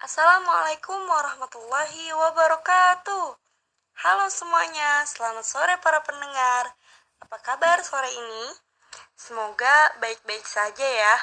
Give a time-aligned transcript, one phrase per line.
[0.00, 3.36] Assalamualaikum warahmatullahi wabarakatuh.
[4.00, 6.72] Halo semuanya, selamat sore para pendengar.
[7.20, 8.44] Apa kabar sore ini?
[9.12, 11.14] Semoga baik-baik saja ya.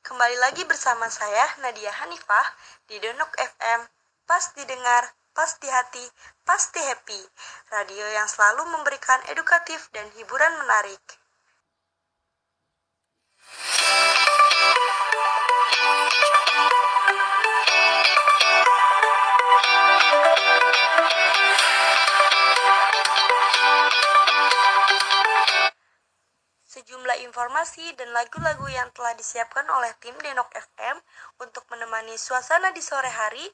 [0.00, 2.56] Kembali lagi bersama saya Nadia Hanifah
[2.88, 3.84] di Donok FM.
[4.24, 6.04] Pas didengar, pas di hati,
[6.48, 7.20] pasti happy.
[7.68, 11.04] Radio yang selalu memberikan edukatif dan hiburan menarik.
[26.82, 30.98] Sejumlah informasi dan lagu-lagu yang telah disiapkan oleh tim Denok FM
[31.38, 33.46] untuk menemani suasana di sore hari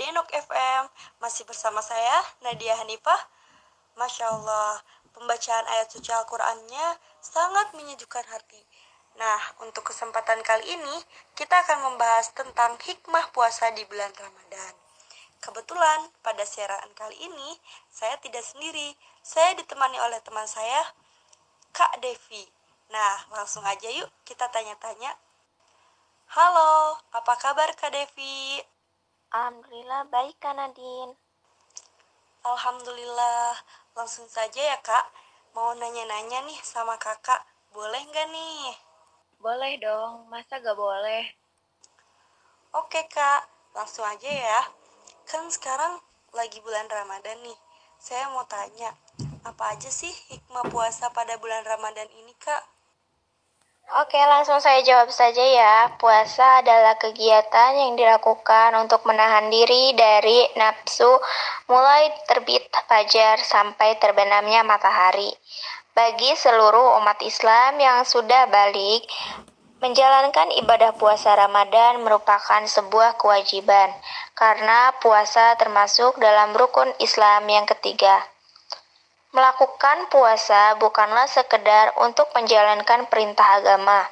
[0.00, 0.88] Denok FM,
[1.20, 3.20] masih bersama saya Nadia Hanifah.
[4.00, 4.80] Masya Allah,
[5.12, 8.64] pembacaan ayat suci Al-Qur'annya sangat menyejukkan hati.
[9.20, 10.96] Nah, untuk kesempatan kali ini,
[11.36, 14.72] kita akan membahas tentang hikmah puasa di bulan Ramadan.
[15.44, 17.60] Kebetulan, pada siaran kali ini,
[17.92, 18.96] saya tidak sendiri.
[19.20, 20.80] Saya ditemani oleh teman saya,
[21.76, 22.48] Kak Devi.
[22.88, 25.12] Nah, langsung aja yuk kita tanya-tanya.
[26.32, 28.79] Halo, apa kabar Kak Devi?
[29.30, 31.14] Alhamdulillah baik Kak Nadine.
[32.42, 33.54] Alhamdulillah,
[33.94, 35.06] langsung saja ya kak.
[35.54, 37.38] Mau nanya-nanya nih sama kakak,
[37.70, 38.74] boleh nggak nih?
[39.38, 41.30] Boleh dong, masa gak boleh?
[42.74, 44.66] Oke kak, langsung aja ya.
[45.30, 46.02] Kan sekarang
[46.34, 47.58] lagi bulan Ramadan nih.
[48.02, 48.98] Saya mau tanya,
[49.46, 52.66] apa aja sih hikmah puasa pada bulan Ramadan ini kak?
[53.90, 55.90] Oke, langsung saya jawab saja ya.
[55.98, 61.10] Puasa adalah kegiatan yang dilakukan untuk menahan diri dari nafsu
[61.66, 65.34] mulai terbit fajar sampai terbenamnya matahari.
[65.90, 69.10] Bagi seluruh umat Islam yang sudah balik,
[69.82, 73.90] menjalankan ibadah puasa Ramadan merupakan sebuah kewajiban
[74.38, 78.22] karena puasa termasuk dalam rukun Islam yang ketiga.
[79.30, 84.10] Melakukan puasa bukanlah sekedar untuk menjalankan perintah agama,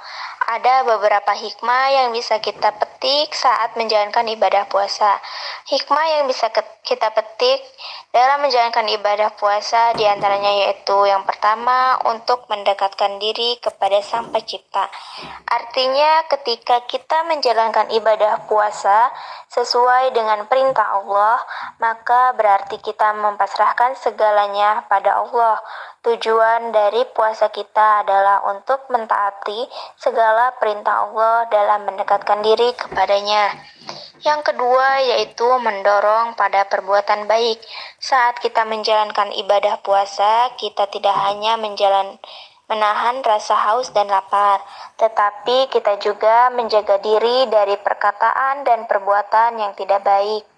[0.49, 5.21] ada beberapa hikmah yang bisa kita petik saat menjalankan ibadah puasa.
[5.69, 6.49] Hikmah yang bisa
[6.81, 7.61] kita petik
[8.17, 14.89] dalam menjalankan ibadah puasa di antaranya yaitu yang pertama untuk mendekatkan diri kepada Sang Pencipta.
[15.53, 19.13] Artinya ketika kita menjalankan ibadah puasa
[19.53, 21.37] sesuai dengan perintah Allah,
[21.77, 25.61] maka berarti kita mempasrahkan segalanya pada Allah.
[26.09, 29.69] Tujuan dari puasa kita adalah untuk mentaati
[30.01, 33.53] segala perintah Allah dalam mendekatkan diri kepadanya.
[34.25, 37.61] Yang kedua yaitu mendorong pada perbuatan baik.
[38.01, 42.17] Saat kita menjalankan ibadah puasa, kita tidak hanya menjalan
[42.73, 44.65] menahan rasa haus dan lapar,
[44.97, 50.49] tetapi kita juga menjaga diri dari perkataan dan perbuatan yang tidak baik.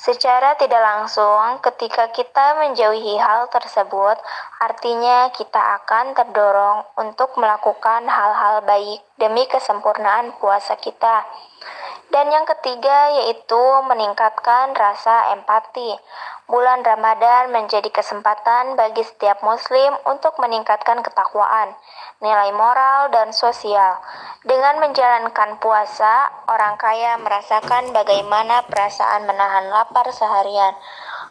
[0.00, 4.16] Secara tidak langsung, ketika kita menjauhi hal tersebut,
[4.56, 11.28] artinya kita akan terdorong untuk melakukan hal-hal baik demi kesempurnaan puasa kita.
[12.10, 15.94] Dan yang ketiga yaitu meningkatkan rasa empati.
[16.50, 21.70] Bulan Ramadan menjadi kesempatan bagi setiap muslim untuk meningkatkan ketakwaan,
[22.18, 24.02] nilai moral, dan sosial.
[24.42, 30.74] Dengan menjalankan puasa, orang kaya merasakan bagaimana perasaan menahan lapar seharian,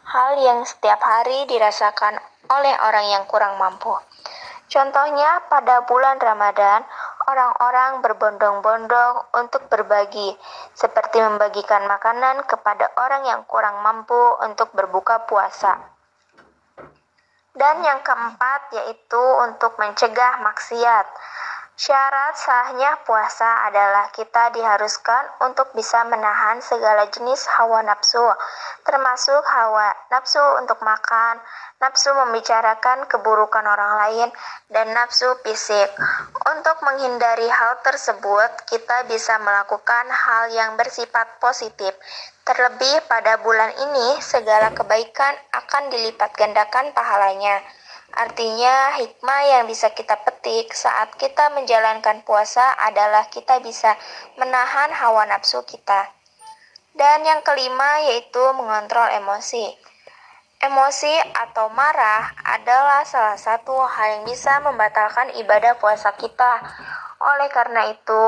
[0.08, 2.16] hal yang setiap hari dirasakan
[2.48, 3.92] oleh orang yang kurang mampu.
[4.70, 6.86] Contohnya, pada bulan Ramadan,
[7.26, 10.38] orang-orang berbondong-bondong untuk berbagi,
[10.78, 15.74] seperti membagikan makanan kepada orang yang kurang mampu untuk berbuka puasa.
[17.58, 21.06] Dan yang keempat yaitu untuk mencegah maksiat.
[21.80, 28.20] Syarat sahnya puasa adalah kita diharuskan untuk bisa menahan segala jenis hawa nafsu,
[28.84, 31.40] termasuk hawa nafsu untuk makan,
[31.80, 34.28] nafsu membicarakan keburukan orang lain,
[34.68, 35.88] dan nafsu fisik.
[36.52, 41.96] Untuk menghindari hal tersebut, kita bisa melakukan hal yang bersifat positif.
[42.44, 47.64] Terlebih pada bulan ini, segala kebaikan akan dilipat gandakan pahalanya.
[48.20, 53.96] Artinya, hikmah yang bisa kita petik saat kita menjalankan puasa adalah kita bisa
[54.36, 56.12] menahan hawa nafsu kita.
[56.92, 59.72] Dan yang kelima yaitu mengontrol emosi.
[60.60, 66.60] Emosi atau marah adalah salah satu hal yang bisa membatalkan ibadah puasa kita.
[67.24, 68.26] Oleh karena itu,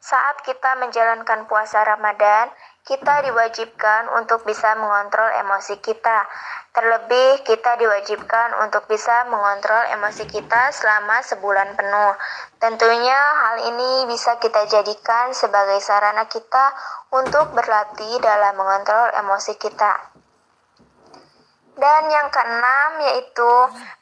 [0.00, 2.48] saat kita menjalankan puasa Ramadan,
[2.80, 6.24] kita diwajibkan untuk bisa mengontrol emosi kita.
[6.70, 12.14] Terlebih, kita diwajibkan untuk bisa mengontrol emosi kita selama sebulan penuh.
[12.62, 16.72] Tentunya, hal ini bisa kita jadikan sebagai sarana kita
[17.12, 20.14] untuk berlatih dalam mengontrol emosi kita.
[21.76, 23.52] Dan yang keenam yaitu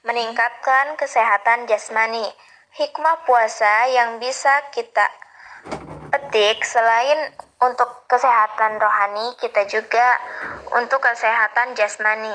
[0.07, 2.27] meningkatkan kesehatan jasmani.
[2.79, 5.09] Hikmah puasa yang bisa kita
[6.09, 10.17] petik selain untuk kesehatan rohani kita juga
[10.73, 12.33] untuk kesehatan jasmani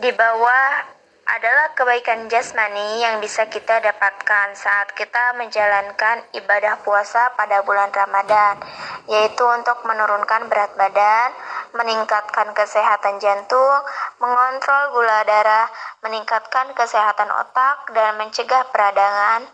[0.00, 0.96] di bawah
[1.26, 8.62] adalah kebaikan jasmani yang bisa kita dapatkan saat kita menjalankan ibadah puasa pada bulan Ramadan,
[9.10, 11.34] yaitu untuk menurunkan berat badan,
[11.74, 13.78] meningkatkan kesehatan jantung,
[14.22, 15.66] mengontrol gula darah,
[16.06, 19.50] meningkatkan kesehatan otak, dan mencegah peradangan.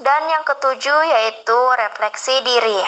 [0.00, 2.80] Dan yang ketujuh yaitu refleksi diri.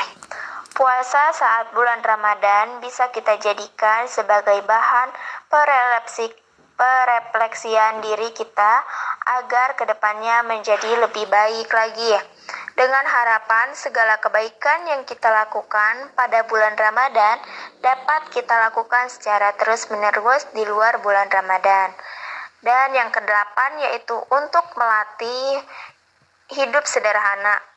[0.73, 5.13] Puasa saat bulan Ramadan bisa kita jadikan sebagai bahan
[5.53, 6.33] perelapsi,
[6.73, 8.81] perefleksian diri kita
[9.45, 12.17] agar ke depannya menjadi lebih baik lagi.
[12.73, 17.45] Dengan harapan segala kebaikan yang kita lakukan pada bulan Ramadan
[17.85, 21.93] dapat kita lakukan secara terus-menerus di luar bulan Ramadan.
[22.65, 25.61] Dan yang kedelapan yaitu untuk melatih
[26.53, 27.73] hidup sederhana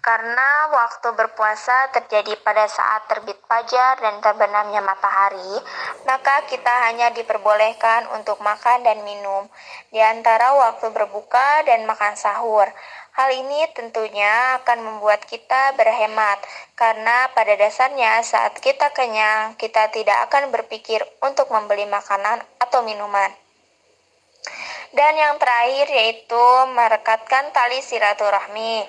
[0.00, 5.60] karena waktu berpuasa terjadi pada saat terbit fajar dan terbenamnya matahari,
[6.08, 9.44] maka kita hanya diperbolehkan untuk makan dan minum
[9.92, 12.64] di antara waktu berbuka dan makan sahur.
[13.12, 16.40] Hal ini tentunya akan membuat kita berhemat,
[16.80, 23.39] karena pada dasarnya saat kita kenyang, kita tidak akan berpikir untuk membeli makanan atau minuman.
[24.90, 26.44] Dan yang terakhir yaitu
[26.74, 28.88] merekatkan tali silaturahmi.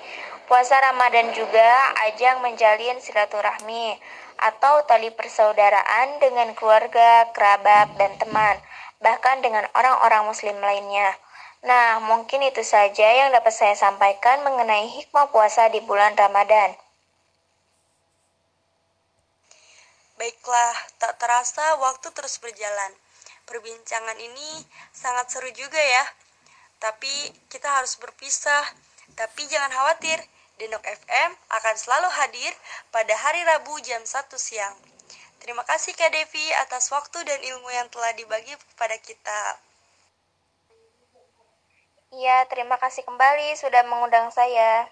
[0.50, 3.96] Puasa Ramadan juga ajang menjalin silaturahmi
[4.42, 8.58] atau tali persaudaraan dengan keluarga, kerabat, dan teman,
[8.98, 11.14] bahkan dengan orang-orang muslim lainnya.
[11.62, 16.74] Nah, mungkin itu saja yang dapat saya sampaikan mengenai hikmah puasa di bulan Ramadan.
[20.18, 23.01] Baiklah, tak terasa waktu terus berjalan.
[23.52, 24.64] Perbincangan ini
[24.96, 26.04] sangat seru juga ya.
[26.80, 27.12] Tapi
[27.52, 28.64] kita harus berpisah.
[29.12, 30.16] Tapi jangan khawatir,
[30.56, 32.52] Denok FM akan selalu hadir
[32.88, 34.08] pada hari Rabu jam 1
[34.40, 34.72] siang.
[35.36, 39.60] Terima kasih Kak Devi atas waktu dan ilmu yang telah dibagi kepada kita.
[42.14, 44.88] Iya, terima kasih kembali sudah mengundang saya.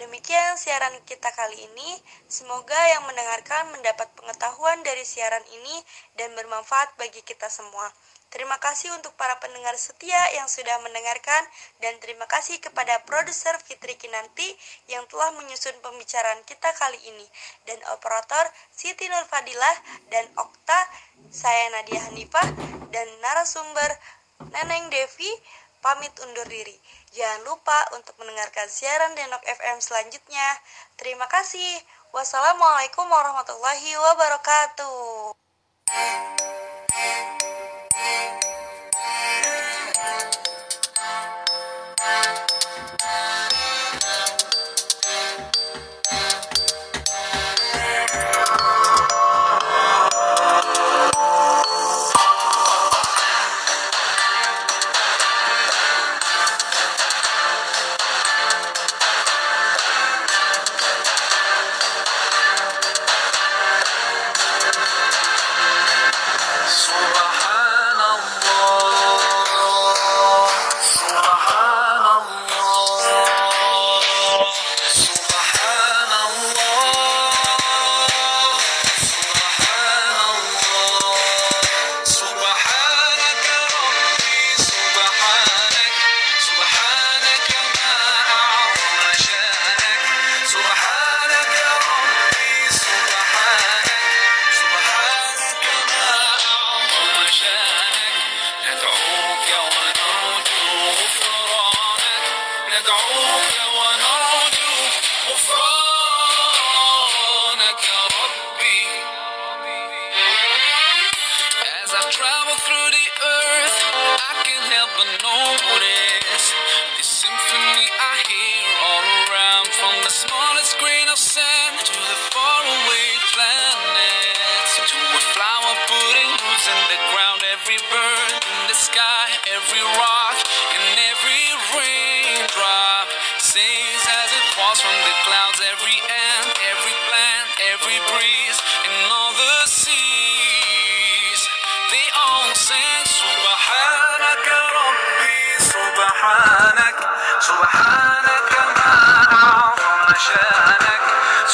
[0.00, 2.00] Demikian siaran kita kali ini.
[2.24, 5.76] Semoga yang mendengarkan mendapat pengetahuan dari siaran ini
[6.16, 7.84] dan bermanfaat bagi kita semua.
[8.32, 11.44] Terima kasih untuk para pendengar setia yang sudah mendengarkan
[11.84, 14.48] dan terima kasih kepada produser Fitri Kinanti
[14.88, 17.26] yang telah menyusun pembicaraan kita kali ini
[17.68, 19.76] dan operator Siti Nur Fadilah
[20.08, 20.80] dan Okta
[21.28, 22.48] saya Nadia Hanifah
[22.88, 23.90] dan narasumber
[24.48, 25.28] Neneng Devi
[25.80, 26.76] pamit undur diri.
[27.10, 30.48] Jangan lupa untuk mendengarkan siaran Denok FM selanjutnya.
[30.94, 31.82] Terima kasih.
[32.14, 35.34] Wassalamualaikum warahmatullahi wabarakatuh.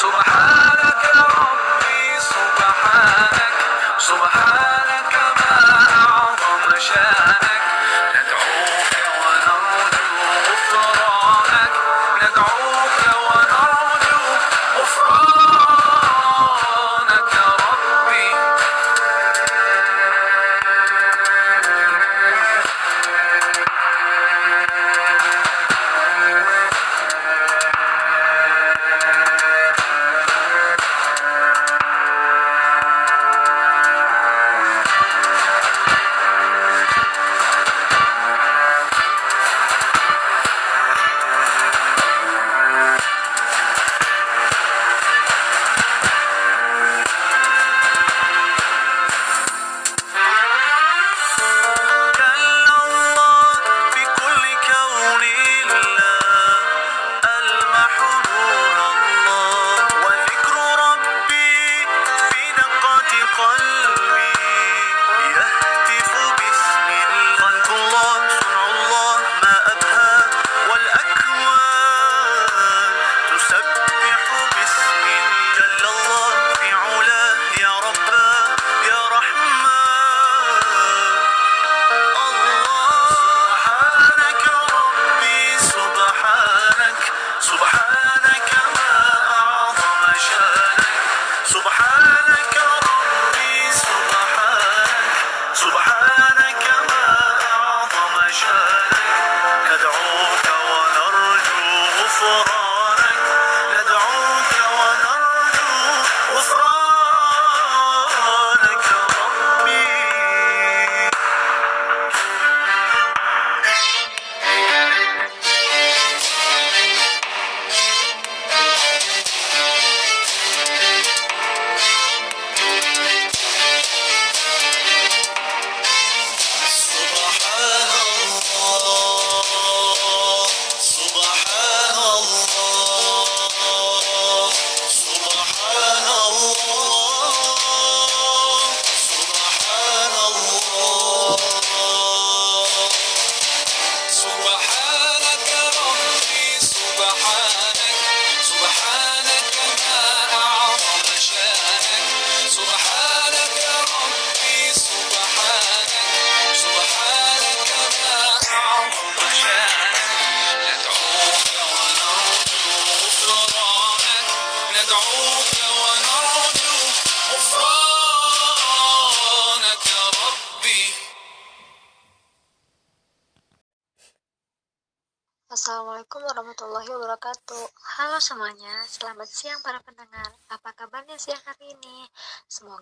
[0.06, 0.55] سبحانك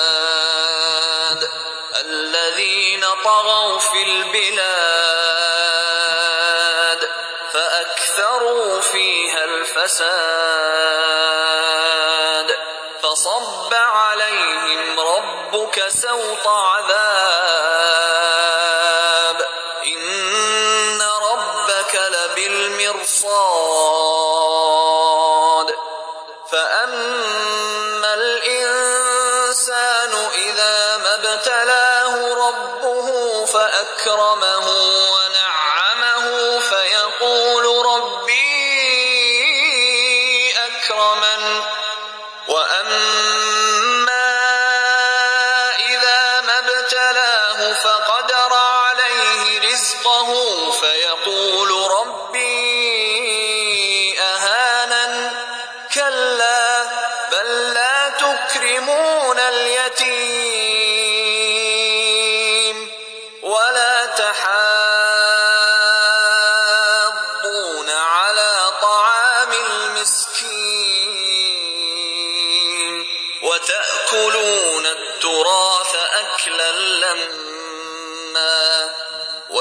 [3.23, 4.61] طغوا في البلاد
[7.53, 10.11] فأكثروا فيها الفساد.
[13.03, 18.00] فصب عليهم ربك سوط عذاب.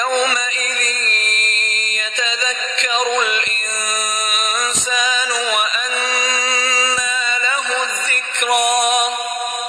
[0.00, 0.80] يومئذ
[2.00, 8.86] يتذكر الإنسان وأنى له الذكرى.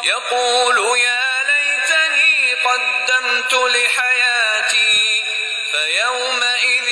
[0.03, 5.23] يقول يا ليتني قدمت لحياتي
[5.71, 6.86] فيومئذ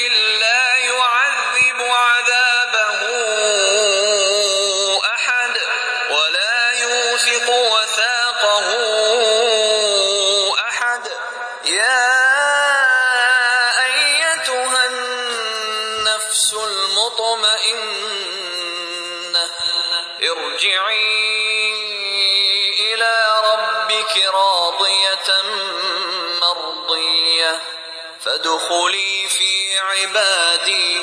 [28.65, 31.01] فادخلي في عبادي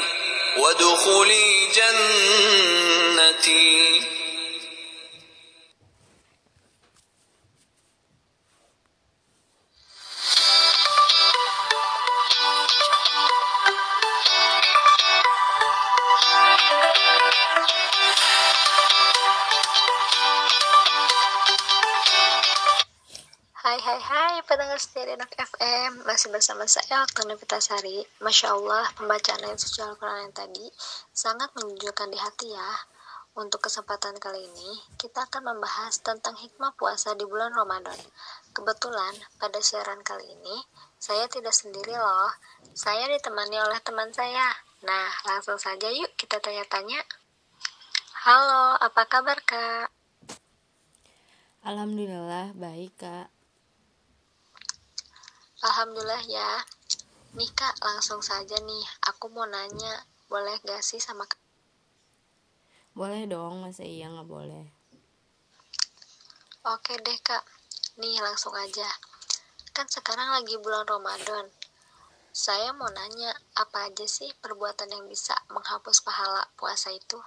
[0.57, 1.67] وادخلي
[3.27, 4.12] جنتي.
[26.23, 27.99] Masih bersama saya Oktana Sari.
[28.23, 30.71] Masya Allah, pembacaan ayat suci Al-Quran yang tadi
[31.11, 32.71] sangat menunjukkan di hati ya.
[33.35, 34.71] Untuk kesempatan kali ini,
[35.03, 37.99] kita akan membahas tentang hikmah puasa di bulan Ramadan.
[38.55, 40.63] Kebetulan, pada siaran kali ini,
[40.95, 42.31] saya tidak sendiri loh.
[42.71, 44.47] Saya ditemani oleh teman saya.
[44.87, 47.03] Nah, langsung saja yuk kita tanya-tanya.
[48.23, 49.91] Halo, apa kabar kak?
[51.67, 53.42] Alhamdulillah baik kak
[55.63, 56.67] Alhamdulillah ya.
[57.39, 58.85] Nih kak, langsung saja nih.
[59.15, 61.39] Aku mau nanya, boleh gak sih sama kak?
[62.93, 64.69] Boleh dong, masa iya nggak boleh
[66.63, 67.43] Oke deh kak.
[67.99, 68.87] Nih langsung aja.
[69.73, 71.51] Kan sekarang lagi bulan Ramadan.
[72.31, 77.19] Saya mau nanya, apa aja sih perbuatan yang bisa menghapus pahala puasa itu?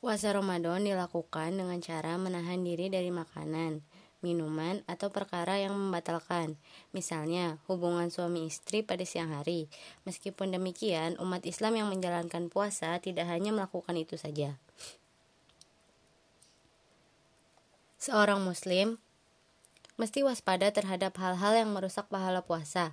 [0.00, 3.84] Puasa Ramadan dilakukan dengan cara menahan diri dari makanan,
[4.26, 6.58] minuman, atau perkara yang membatalkan.
[6.90, 9.70] Misalnya, hubungan suami istri pada siang hari.
[10.02, 14.58] Meskipun demikian, umat Islam yang menjalankan puasa tidak hanya melakukan itu saja.
[18.02, 18.98] Seorang muslim
[19.96, 22.92] mesti waspada terhadap hal-hal yang merusak pahala puasa.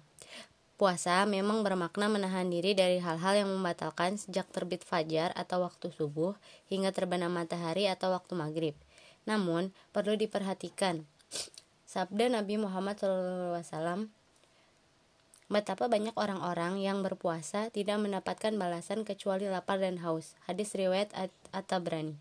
[0.73, 6.33] Puasa memang bermakna menahan diri dari hal-hal yang membatalkan sejak terbit fajar atau waktu subuh
[6.65, 8.75] hingga terbenam matahari atau waktu maghrib.
[9.23, 11.07] Namun, perlu diperhatikan,
[11.93, 14.09] sabda Nabi Muhammad SAW,
[15.45, 20.33] betapa banyak orang-orang yang berpuasa tidak mendapatkan balasan kecuali lapar dan haus.
[20.49, 21.13] Hadis riwayat
[21.53, 22.17] At-Tabrani.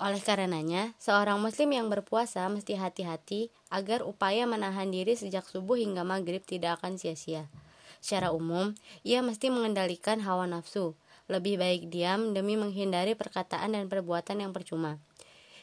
[0.00, 6.00] Oleh karenanya, seorang muslim yang berpuasa mesti hati-hati agar upaya menahan diri sejak subuh hingga
[6.00, 7.52] maghrib tidak akan sia-sia.
[8.00, 8.72] Secara umum,
[9.04, 10.96] ia mesti mengendalikan hawa nafsu.
[11.28, 14.96] Lebih baik diam demi menghindari perkataan dan perbuatan yang percuma.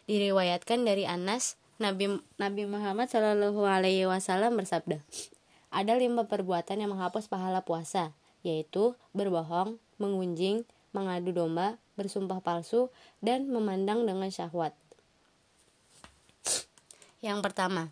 [0.06, 5.02] Diriwayatkan dari Anas, Nabi Nabi Muhammad Shallallahu Alaihi Wasallam bersabda,
[5.74, 8.14] ada lima perbuatan yang menghapus pahala puasa,
[8.46, 12.94] yaitu berbohong, mengunjing, mengadu domba, bersumpah palsu,
[13.26, 14.78] dan memandang dengan syahwat.
[17.26, 17.90] Yang pertama,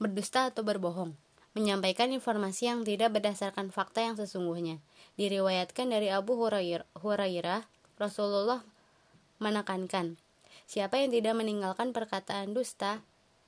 [0.00, 1.12] berdusta atau berbohong,
[1.52, 4.80] menyampaikan informasi yang tidak berdasarkan fakta yang sesungguhnya.
[5.20, 7.62] Diriwayatkan dari Abu Hurairah,
[8.00, 8.64] Rasulullah
[9.36, 10.16] menekankan,
[10.66, 13.00] siapa yang tidak meninggalkan perkataan dusta,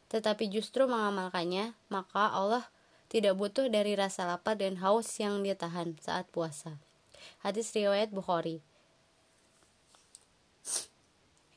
[0.09, 2.65] tetapi justru mengamalkannya, maka Allah
[3.13, 6.81] tidak butuh dari rasa lapar dan haus yang dia tahan saat puasa.
[7.45, 8.65] Hadis riwayat Bukhari.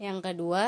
[0.02, 0.64] Yang kedua,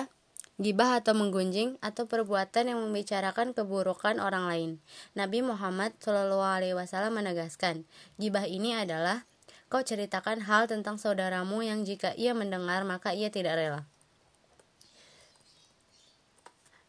[0.62, 4.72] gibah atau menggunjing atau perbuatan yang membicarakan keburukan orang lain.
[5.18, 7.88] Nabi Muhammad Shallallahu Alaihi Wasallam menegaskan,
[8.22, 9.26] gibah ini adalah
[9.74, 13.90] kau ceritakan hal tentang saudaramu yang jika ia mendengar maka ia tidak rela.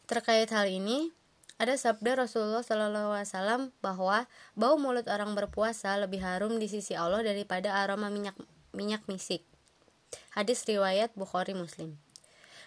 [0.05, 1.17] Terkait hal ini,
[1.57, 7.73] ada sabda Rasulullah Wasallam bahwa bau mulut orang berpuasa lebih harum di sisi Allah daripada
[7.81, 8.37] aroma minyak
[8.77, 9.49] minyak misik.
[10.37, 11.97] Hadis riwayat Bukhari Muslim.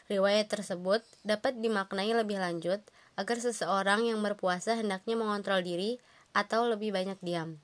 [0.09, 2.81] Riwayat tersebut dapat dimaknai lebih lanjut
[3.21, 6.01] agar seseorang yang berpuasa hendaknya mengontrol diri
[6.33, 7.61] atau lebih banyak diam.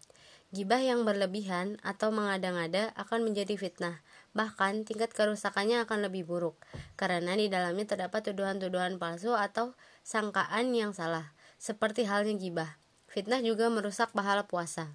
[0.53, 6.57] Gibah yang berlebihan atau mengada-ngada akan menjadi fitnah, bahkan tingkat kerusakannya akan lebih buruk,
[6.97, 12.81] karena di dalamnya terdapat tuduhan-tuduhan palsu atau sangkaan yang salah, seperti halnya gibah.
[13.07, 14.89] Fitnah juga merusak pahala puasa.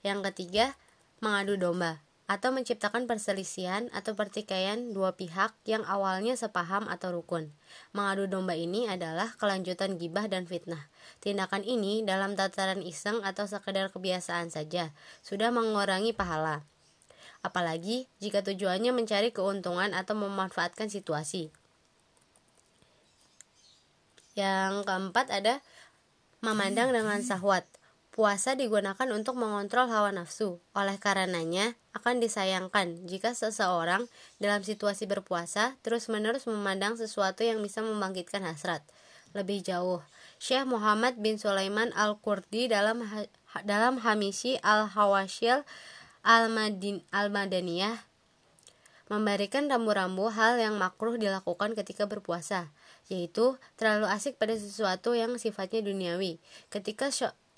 [0.00, 0.74] Yang ketiga,
[1.20, 7.48] mengadu domba atau menciptakan perselisihan atau pertikaian dua pihak yang awalnya sepaham atau rukun.
[7.96, 10.92] Mengadu domba ini adalah kelanjutan gibah dan fitnah.
[11.24, 14.92] Tindakan ini dalam tataran iseng atau sekedar kebiasaan saja
[15.24, 16.68] sudah mengurangi pahala.
[17.40, 21.50] Apalagi jika tujuannya mencari keuntungan atau memanfaatkan situasi.
[24.38, 25.62] Yang keempat ada
[26.42, 27.66] memandang dengan sahwat
[28.18, 30.58] Puasa digunakan untuk mengontrol hawa nafsu.
[30.74, 34.10] Oleh karenanya, akan disayangkan jika seseorang
[34.42, 38.82] dalam situasi berpuasa terus-menerus memandang sesuatu yang bisa membangkitkan hasrat.
[39.38, 40.02] Lebih jauh,
[40.42, 43.06] Syekh Muhammad bin Sulaiman Al-Qurdi dalam
[43.62, 45.62] dalam Hamishi Al-Hawashil
[46.28, 48.04] Al-Madaniyah
[49.08, 52.68] memberikan rambu-rambu hal yang makruh dilakukan ketika berpuasa,
[53.08, 56.36] yaitu terlalu asik pada sesuatu yang sifatnya duniawi.
[56.68, 57.08] Ketika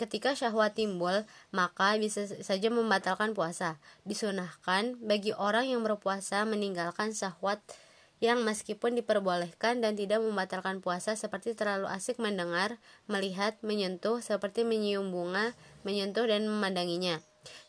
[0.01, 3.77] Ketika syahwat timbul, maka bisa saja membatalkan puasa.
[4.09, 7.61] Disunahkan bagi orang yang berpuasa meninggalkan syahwat
[8.17, 12.81] yang meskipun diperbolehkan dan tidak membatalkan puasa seperti terlalu asik mendengar,
[13.13, 15.53] melihat, menyentuh, seperti menyium bunga,
[15.85, 17.21] menyentuh dan memandanginya.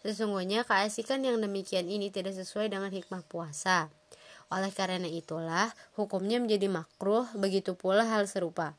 [0.03, 3.87] Sesungguhnya keasikan yang demikian ini tidak sesuai dengan hikmah puasa.
[4.51, 8.75] Oleh karena itulah, hukumnya menjadi makruh, begitu pula hal serupa.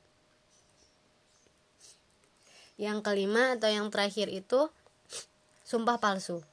[2.76, 4.68] Yang kelima atau yang terakhir itu
[5.64, 6.44] sumpah palsu.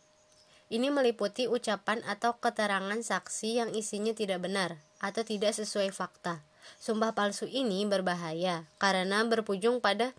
[0.69, 6.45] Ini meliputi ucapan atau keterangan saksi yang isinya tidak benar atau tidak sesuai fakta.
[6.78, 10.13] Sumpah palsu ini berbahaya karena berpujung pada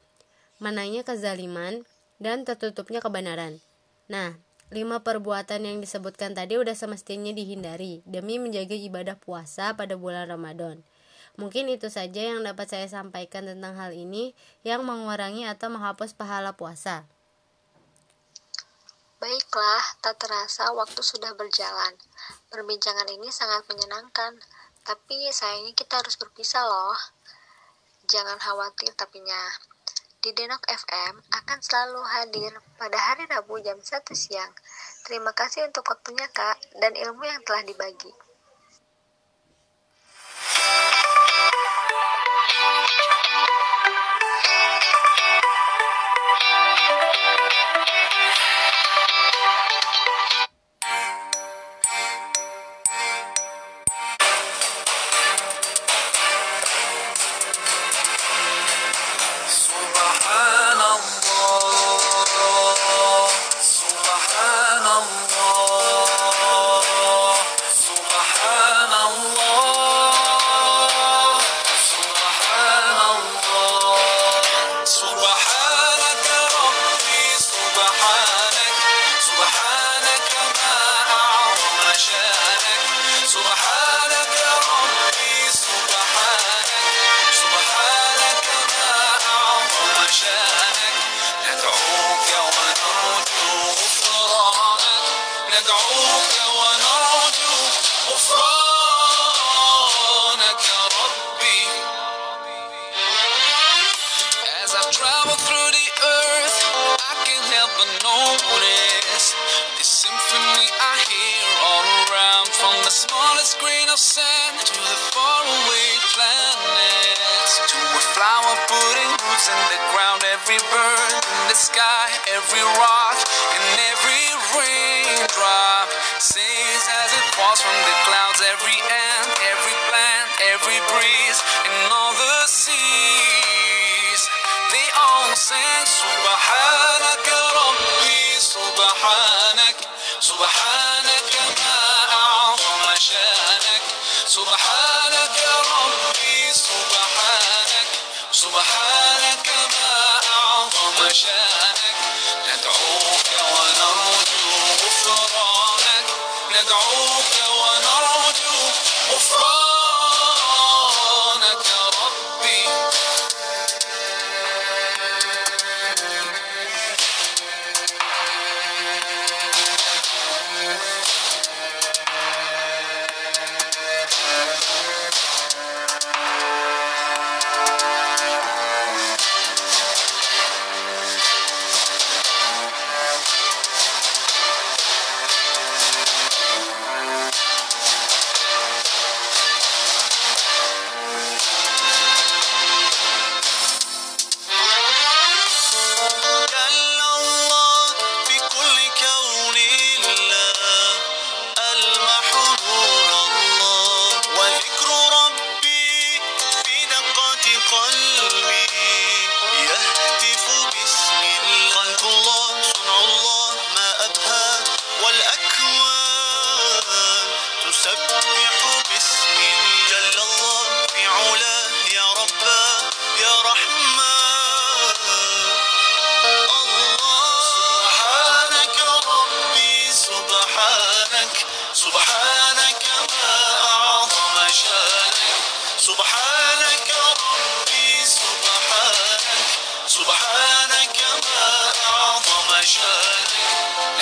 [0.58, 1.86] mananya kezaliman
[2.18, 3.62] dan tertutupnya kebenaran.
[4.10, 4.34] Nah,
[4.74, 10.82] lima perbuatan yang disebutkan tadi udah semestinya dihindari demi menjaga ibadah puasa pada bulan Ramadan.
[11.38, 14.34] Mungkin itu saja yang dapat saya sampaikan tentang hal ini
[14.66, 17.06] yang mengurangi atau menghapus pahala puasa.
[19.22, 21.94] Baiklah, tak terasa waktu sudah berjalan.
[22.50, 24.42] Perbincangan ini sangat menyenangkan,
[24.82, 26.98] tapi sayangnya kita harus berpisah loh.
[28.10, 29.38] Jangan khawatir tapinya.
[30.20, 34.52] Di Denok FM akan selalu hadir pada hari Rabu jam 1 siang.
[35.08, 38.12] Terima kasih untuk waktunya Kak dan ilmu yang telah dibagi.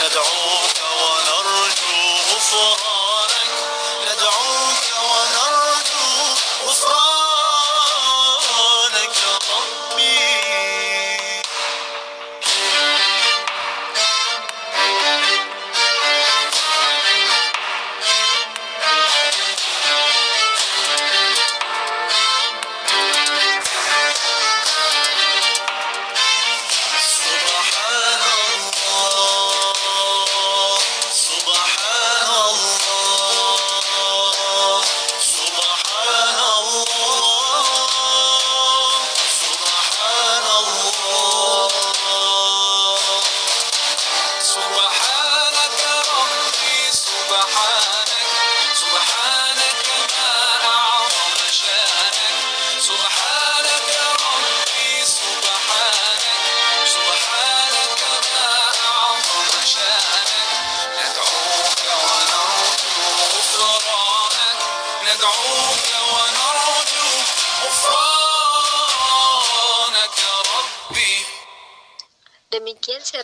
[0.07, 0.46] ندعوك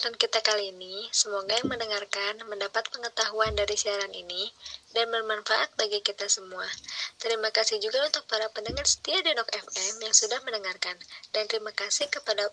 [0.04, 1.08] siaran kita kali ini.
[1.16, 4.52] Semoga yang mendengarkan mendapat pengetahuan dari siaran ini
[4.92, 6.68] dan bermanfaat bagi kita semua.
[7.16, 10.92] Terima kasih juga untuk para pendengar setia Denok FM yang sudah mendengarkan.
[11.32, 12.52] Dan terima kasih kepada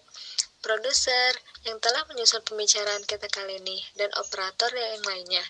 [0.64, 1.36] produser
[1.68, 5.44] yang telah menyusun pembicaraan kita kali ini dan operator yang lainnya.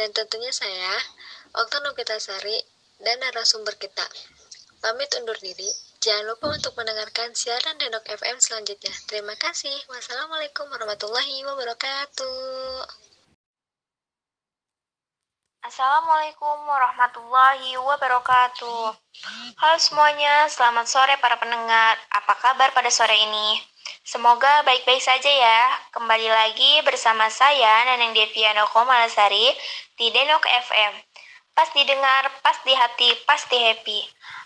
[0.00, 0.96] Dan tentunya saya,
[1.60, 2.56] Okta Novitasari,
[3.04, 4.08] dan narasumber kita.
[4.80, 5.68] Pamit undur diri.
[6.04, 8.92] Jangan lupa untuk mendengarkan siaran Denok FM selanjutnya.
[9.08, 9.72] Terima kasih.
[9.88, 12.84] Wassalamualaikum warahmatullahi wabarakatuh.
[15.64, 18.84] Assalamualaikum warahmatullahi wabarakatuh.
[19.56, 21.96] Halo semuanya, selamat sore para pendengar.
[22.12, 23.64] Apa kabar pada sore ini?
[24.04, 25.60] Semoga baik-baik saja ya.
[25.88, 29.56] Kembali lagi bersama saya Neneng Deviano Komalasari
[29.96, 31.00] di Denok FM.
[31.56, 34.04] Pas didengar, pas di hati, pasti happy.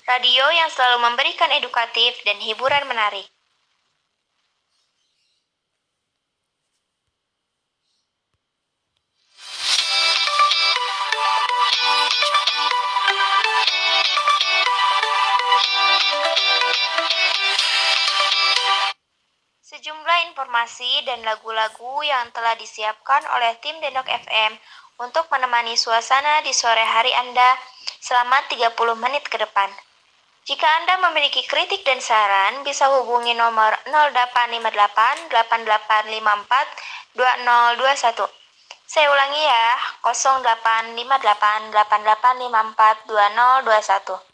[0.09, 3.29] Radio yang selalu memberikan edukatif dan hiburan menarik.
[19.61, 24.57] Sejumlah informasi dan lagu-lagu yang telah disiapkan oleh tim Denok FM
[25.05, 27.61] untuk menemani suasana di sore hari Anda
[28.01, 29.69] selama 30 menit ke depan.
[30.49, 38.25] Jika Anda memiliki kritik dan saran, bisa hubungi nomor 0858 8854 2021.
[38.89, 39.77] Saya ulangi ya,
[40.09, 44.25] 0858 8854 2021.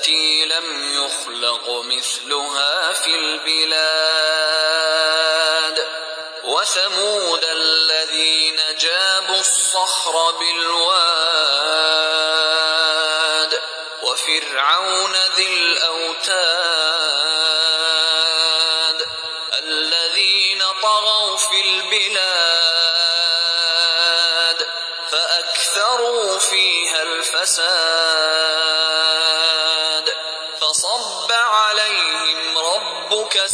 [0.00, 4.26] التي لم يخلق مثلها في البلاد
[6.44, 11.20] وثمود الذين جابوا الصخر بالواد
[14.02, 16.30] وفرعون ذي الأوتاد
[19.58, 22.30] الذين طغوا في البلاد
[25.10, 28.29] فأكثروا فيها الفساد
[33.30, 33.46] ربك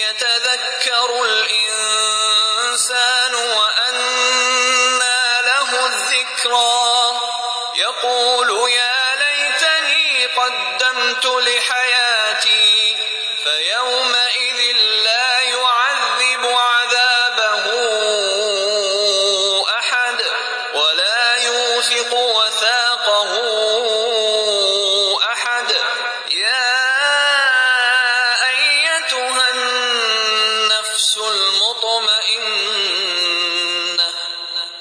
[0.00, 1.74] يتذكر الإنسان
[3.34, 7.20] وأنى له الذكرى.
[7.76, 11.79] يقول يا ليتني قدمت لحياتي
[29.12, 32.50] أيتها النفس المطمئنة؟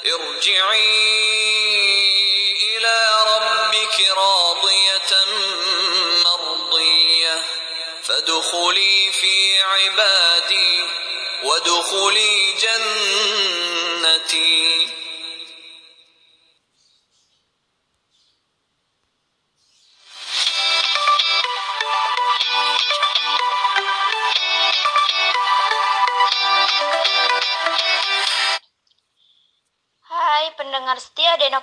[0.05, 0.89] ارجعي
[2.77, 2.97] إلى
[3.35, 5.11] ربك راضية
[6.25, 7.45] مرضية
[8.03, 10.83] فادخلي في عبادي
[11.43, 13.18] وادخلي جنة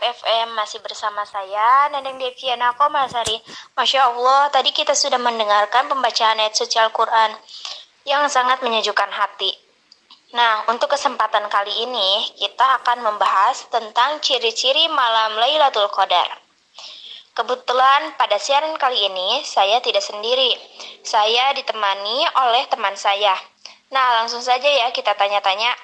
[0.07, 3.43] FM, masih bersama saya Neneng Deviana Komasari.
[3.75, 7.35] Masya Allah, tadi kita sudah mendengarkan pembacaan ayat suci Al-Quran
[8.07, 9.51] yang sangat menyejukkan hati.
[10.35, 16.31] Nah, untuk kesempatan kali ini, kita akan membahas tentang ciri-ciri malam Lailatul Qadar.
[17.35, 20.55] Kebetulan pada siaran kali ini, saya tidak sendiri.
[21.03, 23.35] Saya ditemani oleh teman saya.
[23.91, 25.75] Nah, langsung saja ya kita tanya-tanya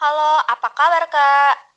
[0.00, 1.69] Halo, apa kabar kak?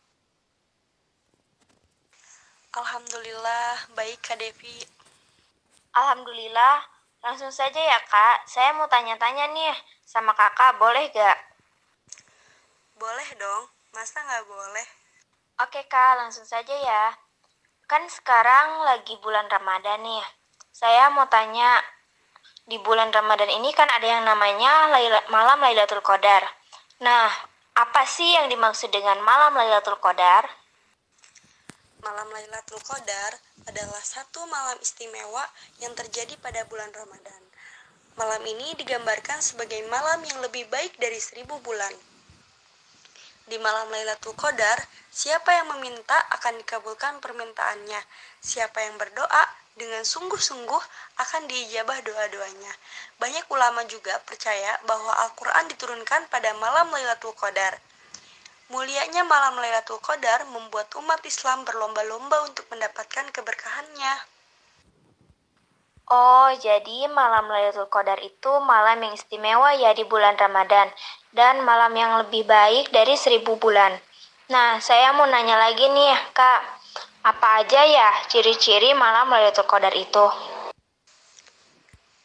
[2.74, 4.82] Alhamdulillah, baik Kak Devi.
[5.94, 6.82] Alhamdulillah,
[7.22, 8.50] langsung saja ya kak.
[8.50, 11.38] Saya mau tanya-tanya nih sama kakak, boleh gak?
[12.98, 14.88] Boleh dong, masa nggak boleh?
[15.62, 17.14] Oke kak, langsung saja ya.
[17.86, 20.26] Kan sekarang lagi bulan Ramadan nih.
[20.74, 21.78] Saya mau tanya,
[22.66, 26.42] di bulan Ramadan ini kan ada yang namanya Laila- malam Lailatul Qadar.
[27.06, 27.30] Nah,
[27.78, 30.63] apa sih yang dimaksud dengan malam Lailatul Qadar?
[32.04, 33.32] Malam Lailatul Qadar
[33.64, 35.48] adalah satu malam istimewa
[35.80, 37.40] yang terjadi pada bulan Ramadan.
[38.20, 41.96] Malam ini digambarkan sebagai malam yang lebih baik dari seribu bulan.
[43.48, 44.84] Di malam Lailatul Qadar,
[45.16, 48.04] siapa yang meminta akan dikabulkan permintaannya.
[48.44, 49.44] Siapa yang berdoa
[49.80, 50.84] dengan sungguh-sungguh
[51.24, 52.74] akan diijabah doa-doanya.
[53.16, 57.80] Banyak ulama juga percaya bahwa Al-Quran diturunkan pada malam Lailatul Qadar.
[58.72, 64.14] Mulianya malam Lailatul Qadar membuat umat Islam berlomba-lomba untuk mendapatkan keberkahannya.
[66.08, 70.88] Oh, jadi malam Lailatul Qadar itu malam yang istimewa ya di bulan Ramadan
[71.36, 74.00] dan malam yang lebih baik dari seribu bulan.
[74.52, 76.62] Nah, saya mau nanya lagi nih, Kak.
[77.24, 80.28] Apa aja ya ciri-ciri malam Lailatul Qadar itu?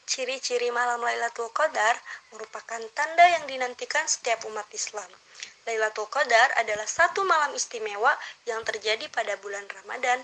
[0.07, 1.95] Ciri-ciri malam Lailatul Qadar
[2.35, 5.07] merupakan tanda yang dinantikan setiap umat Islam.
[5.69, 8.09] Lailatul Qadar adalah satu malam istimewa
[8.49, 10.17] yang terjadi pada bulan Ramadan.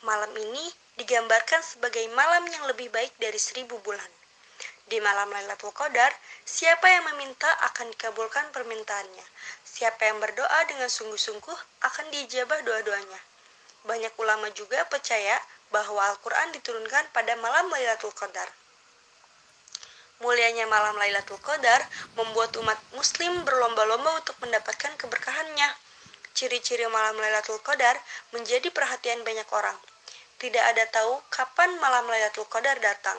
[0.00, 0.64] Malam ini
[0.96, 4.08] digambarkan sebagai malam yang lebih baik dari seribu bulan.
[4.88, 6.08] Di malam Lailatul Qadar,
[6.48, 9.26] siapa yang meminta akan dikabulkan permintaannya.
[9.60, 13.20] Siapa yang berdoa dengan sungguh-sungguh akan diijabah doa-doanya.
[13.84, 15.36] Banyak ulama juga percaya
[15.68, 18.48] bahwa Al-Quran diturunkan pada malam Lailatul Qadar.
[20.22, 21.82] Mulianya malam Lailatul Qadar
[22.14, 25.66] membuat umat muslim berlomba-lomba untuk mendapatkan keberkahannya.
[26.30, 27.98] Ciri-ciri malam Lailatul Qadar
[28.30, 29.74] menjadi perhatian banyak orang.
[30.38, 33.18] Tidak ada tahu kapan malam Lailatul Qadar datang.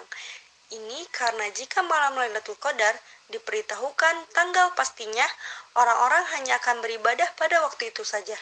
[0.72, 2.96] Ini karena jika malam Lailatul Qadar
[3.28, 5.28] diberitahukan tanggal pastinya,
[5.76, 8.40] orang-orang hanya akan beribadah pada waktu itu saja.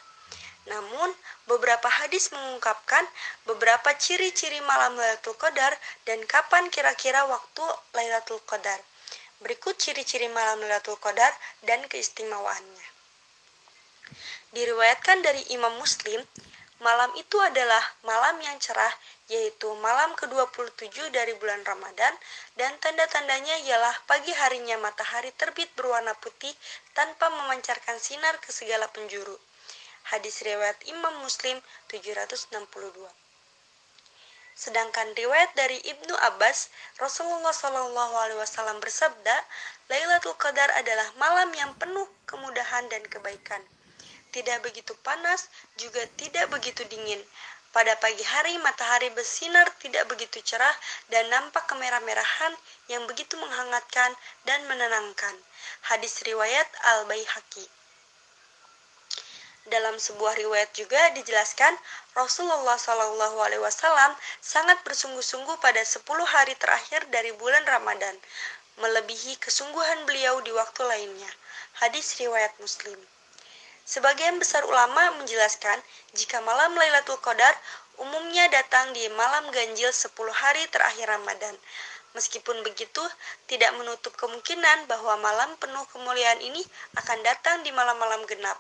[0.70, 1.10] Namun,
[1.50, 3.02] beberapa hadis mengungkapkan
[3.50, 5.74] beberapa ciri-ciri malam Lailatul Qadar
[6.06, 7.66] dan kapan kira-kira waktu
[7.98, 8.78] Lailatul Qadar.
[9.42, 11.34] Berikut ciri-ciri malam Lailatul Qadar
[11.66, 12.88] dan keistimewaannya.
[14.54, 16.22] Diriwayatkan dari Imam Muslim,
[16.84, 18.94] malam itu adalah malam yang cerah,
[19.34, 22.14] yaitu malam ke-27 dari bulan Ramadan,
[22.54, 26.54] dan tanda-tandanya ialah pagi harinya matahari terbit berwarna putih
[26.94, 29.40] tanpa memancarkan sinar ke segala penjuru.
[30.10, 33.06] Hadis riwayat Imam Muslim 762.
[34.52, 36.70] Sedangkan riwayat dari Ibnu Abbas,
[37.02, 39.36] Rasulullah Shallallahu Alaihi Wasallam bersabda,
[39.90, 43.64] Lailatul Qadar adalah malam yang penuh kemudahan dan kebaikan.
[44.32, 47.20] Tidak begitu panas, juga tidak begitu dingin.
[47.72, 50.76] Pada pagi hari matahari bersinar tidak begitu cerah
[51.08, 52.54] dan nampak kemerah-merahan
[52.92, 54.12] yang begitu menghangatkan
[54.44, 55.36] dan menenangkan.
[55.88, 57.81] Hadis riwayat Al-Baihaqi.
[59.70, 61.78] Dalam sebuah riwayat juga dijelaskan
[62.18, 68.18] Rasulullah Shallallahu Alaihi Wasallam sangat bersungguh-sungguh pada 10 hari terakhir dari bulan Ramadan,
[68.82, 71.30] melebihi kesungguhan beliau di waktu lainnya.
[71.78, 72.98] Hadis riwayat Muslim.
[73.86, 75.78] Sebagian besar ulama menjelaskan
[76.18, 77.54] jika malam Lailatul Qadar
[78.02, 81.54] umumnya datang di malam ganjil 10 hari terakhir Ramadan.
[82.18, 83.06] Meskipun begitu,
[83.46, 86.66] tidak menutup kemungkinan bahwa malam penuh kemuliaan ini
[86.98, 88.58] akan datang di malam-malam genap.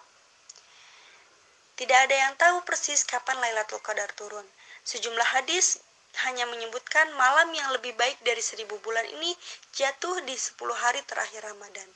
[1.81, 4.45] Tidak ada yang tahu persis kapan Lailatul Qadar turun.
[4.85, 5.81] Sejumlah hadis
[6.29, 9.33] hanya menyebutkan malam yang lebih baik dari seribu bulan ini
[9.73, 11.89] jatuh di 10 hari terakhir Ramadan.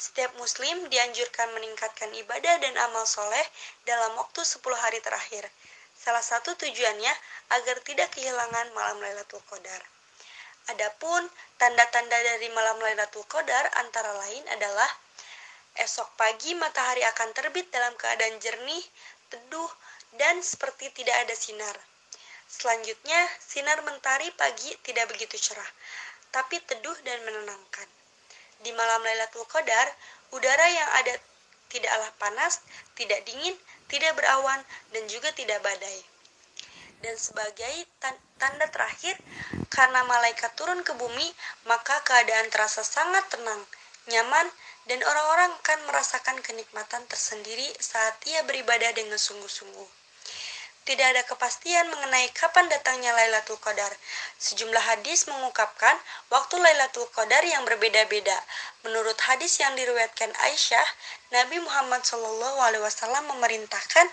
[0.00, 3.44] Setiap muslim dianjurkan meningkatkan ibadah dan amal soleh
[3.84, 5.52] dalam waktu 10 hari terakhir.
[5.92, 7.12] Salah satu tujuannya
[7.60, 9.84] agar tidak kehilangan malam Lailatul Qadar.
[10.72, 11.28] Adapun
[11.60, 14.88] tanda-tanda dari malam Lailatul Qadar antara lain adalah
[15.74, 18.84] esok pagi matahari akan terbit dalam keadaan jernih,
[19.30, 19.70] teduh,
[20.14, 21.76] dan seperti tidak ada sinar.
[22.46, 25.66] Selanjutnya, sinar mentari pagi tidak begitu cerah,
[26.30, 27.88] tapi teduh dan menenangkan.
[28.62, 29.90] Di malam Lailatul Qadar,
[30.30, 31.14] udara yang ada
[31.66, 32.62] tidaklah panas,
[32.94, 33.58] tidak dingin,
[33.90, 34.62] tidak berawan,
[34.94, 35.98] dan juga tidak badai.
[37.02, 37.84] Dan sebagai
[38.38, 39.18] tanda terakhir,
[39.68, 41.26] karena malaikat turun ke bumi,
[41.66, 43.60] maka keadaan terasa sangat tenang,
[44.08, 44.46] nyaman,
[44.84, 50.04] dan orang-orang akan merasakan kenikmatan tersendiri saat ia beribadah dengan sungguh-sungguh.
[50.84, 53.88] Tidak ada kepastian mengenai kapan datangnya Lailatul Qadar.
[54.36, 55.96] Sejumlah hadis mengungkapkan
[56.28, 58.36] waktu Lailatul Qadar yang berbeda-beda.
[58.84, 60.84] Menurut hadis yang diriwayatkan Aisyah,
[61.32, 62.84] Nabi Muhammad SAW
[63.32, 64.06] memerintahkan,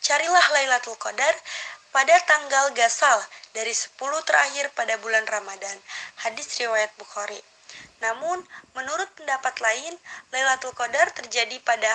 [0.00, 1.36] carilah Lailatul Qadar
[1.92, 3.20] pada tanggal gasal
[3.52, 3.92] dari 10
[4.24, 5.76] terakhir pada bulan Ramadan.
[6.24, 7.53] Hadis riwayat Bukhari.
[8.04, 8.44] Namun,
[8.76, 9.96] menurut pendapat lain,
[10.28, 11.88] Lailatul Qadar terjadi pada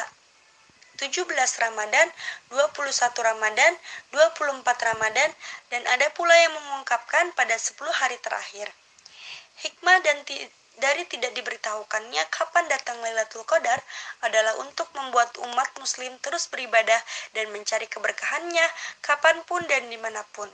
[0.97, 1.23] 17
[1.63, 2.07] Ramadan,
[2.51, 3.71] 21 Ramadan,
[4.11, 5.29] 24 Ramadan,
[5.71, 8.67] dan ada pula yang mengungkapkan pada 10 hari terakhir.
[9.63, 10.17] Hikmah dan
[10.79, 13.79] dari tidak diberitahukannya kapan datang Lailatul Qadar
[14.23, 16.99] adalah untuk membuat umat muslim terus beribadah
[17.35, 18.63] dan mencari keberkahannya
[19.03, 20.47] kapan pun dan di mana pun.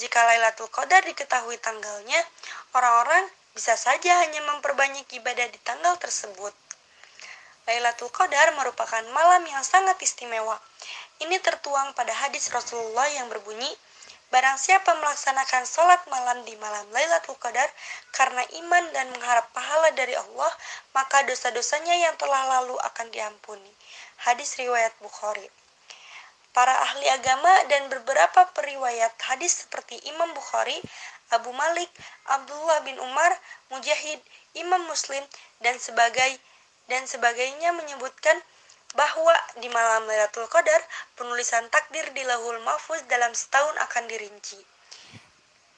[0.00, 2.20] Jika Lailatul Qadar diketahui tanggalnya,
[2.72, 3.28] orang-orang
[3.60, 6.56] bisa saja hanya memperbanyak ibadah di tanggal tersebut.
[7.68, 10.56] Lailatul Qadar merupakan malam yang sangat istimewa.
[11.20, 13.68] Ini tertuang pada hadis Rasulullah yang berbunyi,
[14.32, 17.66] Barang siapa melaksanakan sholat malam di malam Lailatul Qadar
[18.14, 20.52] karena iman dan mengharap pahala dari Allah,
[20.96, 23.74] maka dosa-dosanya yang telah lalu akan diampuni.
[24.24, 25.50] Hadis riwayat Bukhari.
[26.50, 30.78] Para ahli agama dan beberapa periwayat hadis seperti Imam Bukhari,
[31.30, 31.90] Abu Malik,
[32.26, 33.32] Abdullah bin Umar,
[33.70, 34.20] Mujahid,
[34.54, 35.22] Imam Muslim,
[35.62, 36.38] dan sebagai
[36.90, 38.34] dan sebagainya menyebutkan
[38.98, 39.30] bahwa
[39.62, 40.82] di malam Lailatul Qadar
[41.14, 44.58] penulisan takdir di Lahul Mahfuz dalam setahun akan dirinci.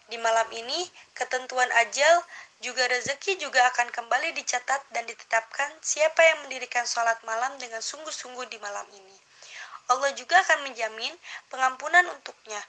[0.09, 2.24] Di malam ini, ketentuan ajal
[2.64, 8.48] juga rezeki juga akan kembali dicatat dan ditetapkan siapa yang mendirikan sholat malam dengan sungguh-sungguh
[8.48, 9.16] di malam ini.
[9.90, 11.12] Allah juga akan menjamin
[11.53, 12.61] pengampunan untuknya.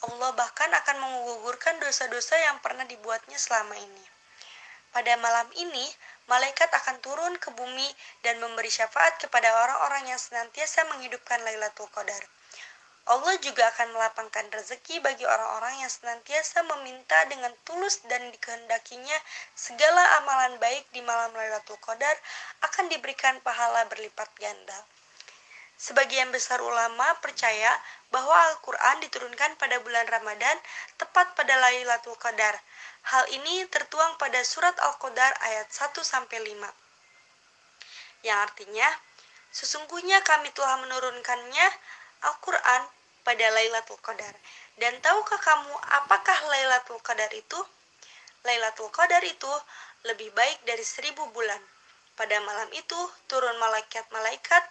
[0.00, 4.04] Allah bahkan akan mengugurkan dosa-dosa yang pernah dibuatnya selama ini.
[4.90, 5.86] Pada malam ini,
[6.26, 7.86] malaikat akan turun ke bumi
[8.24, 12.24] dan memberi syafaat kepada orang-orang yang senantiasa menghidupkan Lailatul Qadar.
[13.10, 19.18] Allah juga akan melapangkan rezeki bagi orang-orang yang senantiasa meminta dengan tulus dan dikehendakinya
[19.54, 22.16] segala amalan baik di malam Lailatul Qadar
[22.64, 24.78] akan diberikan pahala berlipat ganda.
[25.80, 27.72] Sebagian besar ulama percaya
[28.10, 30.58] bahwa Al-Quran diturunkan pada bulan Ramadan
[30.98, 32.58] tepat pada Lailatul Qadar.
[33.06, 38.26] Hal ini tertuang pada surat Al-Qadar ayat 1 sampai 5.
[38.26, 38.88] Yang artinya,
[39.54, 41.66] sesungguhnya kami telah menurunkannya
[42.26, 42.82] Al-Qur'an
[43.22, 44.34] pada Lailatul Qadar.
[44.74, 47.62] Dan tahukah kamu apakah Lailatul Qadar itu?
[48.42, 49.52] Lailatul Qadar itu
[50.02, 51.62] lebih baik dari seribu bulan.
[52.18, 52.98] Pada malam itu
[53.30, 54.64] turun malaikat-malaikat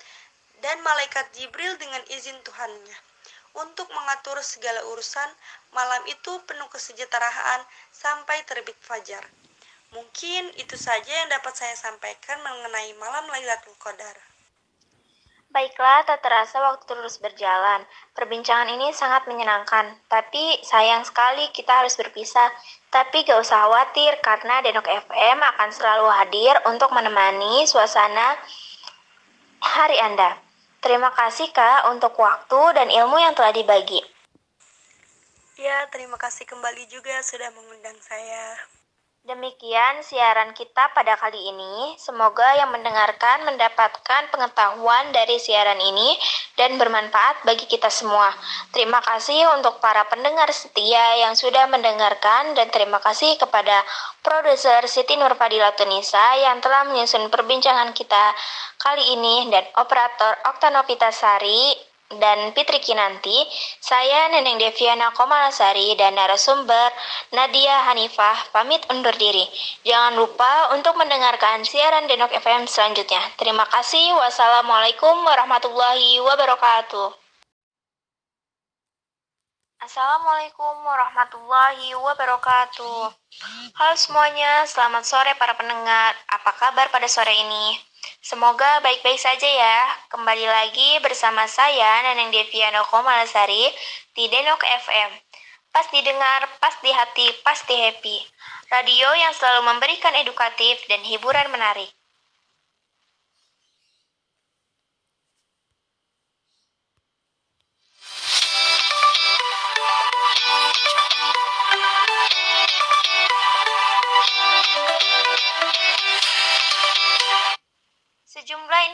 [0.60, 3.09] dan malaikat Jibril dengan izin Tuhannya
[3.64, 5.30] untuk mengatur segala urusan
[5.76, 9.24] malam itu penuh kesejahteraan sampai terbit fajar.
[9.90, 14.30] Mungkin itu saja yang dapat saya sampaikan mengenai malam Lailatul Qadar.
[15.50, 17.82] Baiklah, tak terasa waktu terus berjalan.
[18.14, 22.54] Perbincangan ini sangat menyenangkan, tapi sayang sekali kita harus berpisah.
[22.94, 28.38] Tapi gak usah khawatir, karena Denok FM akan selalu hadir untuk menemani suasana
[29.58, 30.38] hari Anda.
[30.80, 34.00] Terima kasih Kak untuk waktu dan ilmu yang telah dibagi.
[35.60, 38.79] Ya, terima kasih kembali juga sudah mengundang saya.
[39.30, 41.94] Demikian siaran kita pada kali ini.
[42.02, 46.18] Semoga yang mendengarkan mendapatkan pengetahuan dari siaran ini
[46.58, 48.34] dan bermanfaat bagi kita semua.
[48.74, 53.86] Terima kasih untuk para pendengar setia yang sudah mendengarkan dan terima kasih kepada
[54.26, 58.34] produser Siti Nurfadila Tunisa yang telah menyusun perbincangan kita
[58.82, 63.46] kali ini dan operator Oktanovita Sari dan Fitri Kinanti,
[63.78, 66.90] saya Neneng Deviana Komalasari dan narasumber
[67.30, 69.46] Nadia Hanifah pamit undur diri.
[69.86, 73.22] Jangan lupa untuk mendengarkan siaran Denok FM selanjutnya.
[73.38, 74.18] Terima kasih.
[74.18, 77.14] Wassalamualaikum warahmatullahi wabarakatuh.
[79.80, 83.00] Assalamualaikum warahmatullahi wabarakatuh.
[83.80, 86.18] Halo semuanya, selamat sore para pendengar.
[86.28, 87.89] Apa kabar pada sore ini?
[88.20, 89.78] Semoga baik-baik saja ya.
[90.12, 93.72] Kembali lagi bersama saya Neneng Deviano Komalasari
[94.12, 95.12] di Denok FM.
[95.72, 98.20] Pas didengar, pas di hati, pasti happy.
[98.68, 101.88] Radio yang selalu memberikan edukatif dan hiburan menarik.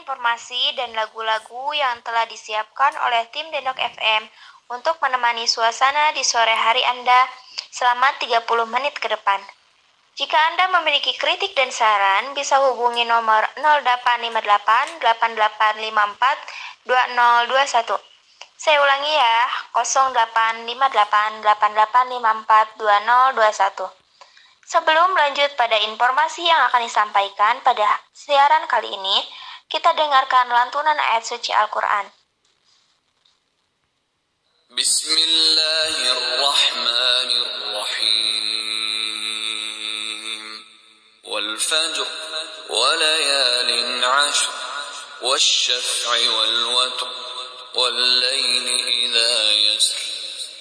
[0.06, 4.22] Informasi dan lagu-lagu yang telah disiapkan oleh tim Denok FM
[4.70, 7.26] untuk menemani suasana di sore hari Anda
[7.74, 9.42] selama 30 menit ke depan.
[10.14, 17.98] Jika Anda memiliki kritik dan saran, bisa hubungi nomor 0858 8854 2021.
[18.54, 19.38] Saya ulangi ya,
[19.74, 23.90] 0858 8854 2021.
[24.70, 31.26] Sebelum lanjut pada informasi yang akan disampaikan pada siaran kali ini, kita dengarkan lantunan ayat
[31.26, 32.06] suci Al-Quran.
[36.46, 38.46] الرحمن الرحيم
[41.24, 42.06] والفجر
[42.68, 44.48] وليال عشر
[45.22, 47.08] والشفع والوتر
[47.74, 49.96] والليل إذا يسر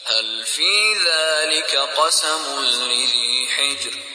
[0.05, 4.14] هل في ذلك قسم لذي حجر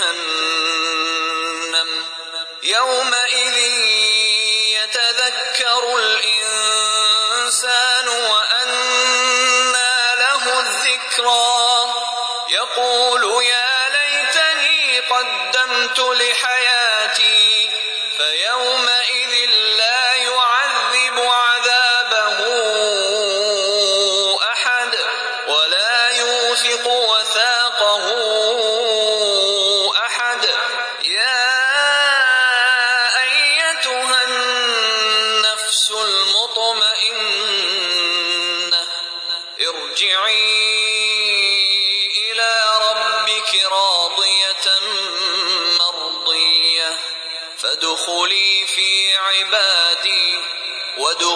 [0.00, 0.29] بجهنم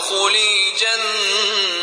[0.04, 1.80] وادخلي جنتي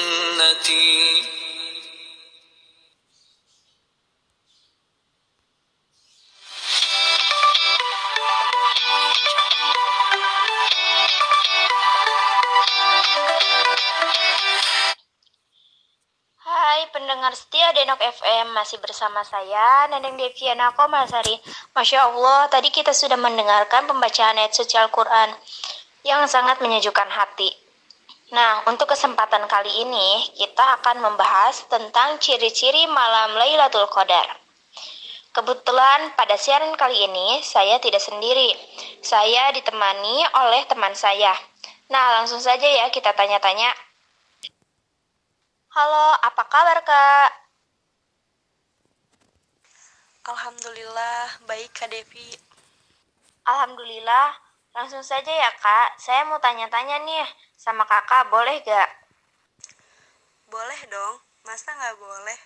[16.47, 21.41] Hai pendengar pendengar setia Denok FM masih bersama saya Neneng Deviana Komasari.
[21.73, 25.33] Masya Allah, tadi kita sudah mendengarkan pembacaan ayat suci Al-Quran
[26.05, 27.60] yang sangat menyejukkan hati.
[28.32, 34.24] Nah, untuk kesempatan kali ini kita akan membahas tentang ciri-ciri malam Lailatul Qadar.
[35.36, 38.56] Kebetulan pada siaran kali ini saya tidak sendiri.
[39.04, 41.36] Saya ditemani oleh teman saya.
[41.92, 43.68] Nah, langsung saja ya kita tanya-tanya
[45.72, 47.30] Halo, apa kabar kak?
[50.28, 52.28] Alhamdulillah, baik Kak Devi.
[53.48, 54.36] Alhamdulillah,
[54.76, 55.96] langsung saja ya kak.
[55.96, 57.24] Saya mau tanya-tanya nih
[57.62, 58.90] sama kakak, boleh gak?
[60.50, 62.38] Boleh dong, masa nggak boleh?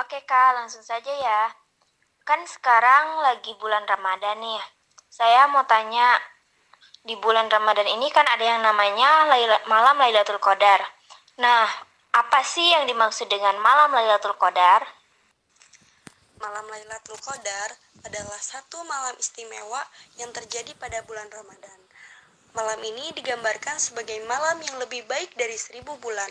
[0.00, 1.52] Oke kak, langsung saja ya.
[2.24, 4.62] Kan sekarang lagi bulan Ramadan nih.
[5.12, 6.16] Saya mau tanya,
[7.04, 10.80] di bulan Ramadan ini kan ada yang namanya Laila, malam Lailatul Qadar.
[11.36, 11.68] Nah,
[12.16, 14.80] apa sih yang dimaksud dengan malam Lailatul Qadar?
[16.40, 19.84] Malam Lailatul Qadar adalah satu malam istimewa
[20.16, 21.87] yang terjadi pada bulan Ramadan.
[22.58, 26.26] Malam ini digambarkan sebagai malam yang lebih baik dari seribu bulan.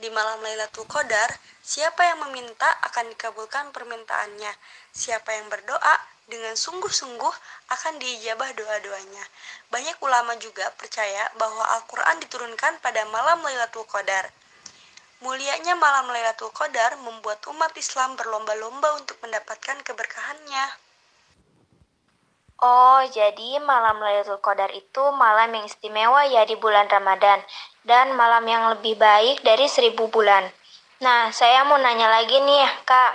[0.00, 1.28] Di malam Lailatul Qadar,
[1.60, 4.48] siapa yang meminta akan dikabulkan permintaannya.
[4.96, 5.92] Siapa yang berdoa
[6.24, 7.34] dengan sungguh-sungguh
[7.68, 9.24] akan diijabah doa-doanya.
[9.68, 14.32] Banyak ulama juga percaya bahwa Al-Quran diturunkan pada malam Lailatul Qadar.
[15.20, 20.91] Mulianya malam Lailatul Qadar membuat umat Islam berlomba-lomba untuk mendapatkan keberkahannya.
[22.62, 27.42] Oh, jadi malam Lailatul Qadar itu malam yang istimewa ya di bulan Ramadan
[27.82, 30.46] dan malam yang lebih baik dari seribu bulan.
[31.02, 33.12] Nah, saya mau nanya lagi nih, Kak.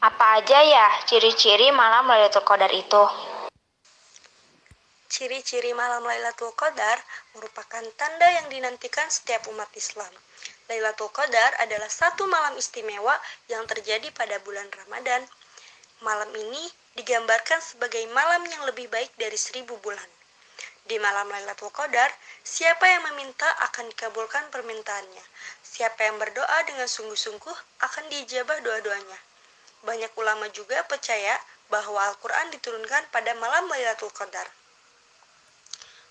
[0.00, 3.04] Apa aja ya ciri-ciri malam Lailatul Qadar itu?
[5.12, 6.96] Ciri-ciri malam Lailatul Qadar
[7.36, 10.08] merupakan tanda yang dinantikan setiap umat Islam.
[10.64, 13.12] Lailatul Qadar adalah satu malam istimewa
[13.52, 15.28] yang terjadi pada bulan Ramadan.
[16.00, 20.10] Malam ini digambarkan sebagai malam yang lebih baik dari seribu bulan.
[20.88, 22.10] Di malam Lailatul Qadar,
[22.42, 25.24] siapa yang meminta akan dikabulkan permintaannya.
[25.62, 29.18] Siapa yang berdoa dengan sungguh-sungguh akan diijabah doa-doanya.
[29.86, 31.38] Banyak ulama juga percaya
[31.70, 34.48] bahwa Al-Quran diturunkan pada malam Lailatul Qadar.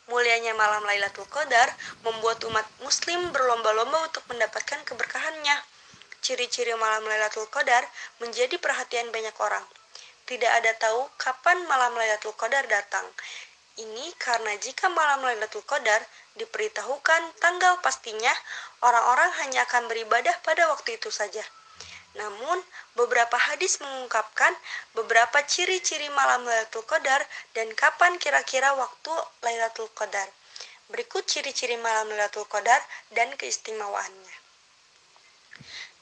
[0.08, 1.68] Mulianya malam Lailatul Qadar
[2.08, 5.58] membuat umat muslim berlomba-lomba untuk mendapatkan keberkahannya.
[6.24, 7.84] Ciri-ciri malam Lailatul Qadar
[8.24, 9.66] menjadi perhatian banyak orang.
[10.28, 13.08] Tidak ada tahu kapan malam Lailatul Qadar datang.
[13.80, 16.04] Ini karena jika malam Lailatul Qadar
[16.36, 18.36] diberitahukan tanggal pastinya,
[18.84, 21.46] orang-orang hanya akan beribadah pada waktu itu saja.
[22.20, 22.60] Namun,
[22.98, 24.52] beberapa hadis mengungkapkan
[24.98, 27.24] beberapa ciri-ciri malam Lailatul Qadar
[27.56, 29.14] dan kapan kira-kira waktu
[29.48, 30.28] Lailatul Qadar.
[30.92, 32.84] Berikut ciri-ciri malam Lailatul Qadar
[33.16, 34.36] dan keistimewaannya.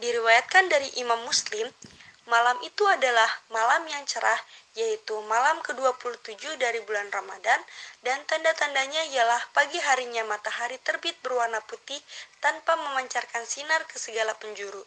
[0.02, 1.68] Diriwayatkan dari Imam Muslim,
[2.26, 4.38] malam itu adalah malam yang cerah,
[4.74, 7.62] yaitu malam ke-27 dari bulan Ramadan,
[8.02, 12.02] dan tanda-tandanya ialah pagi harinya matahari terbit berwarna putih
[12.42, 14.82] tanpa memancarkan sinar ke segala penjuru.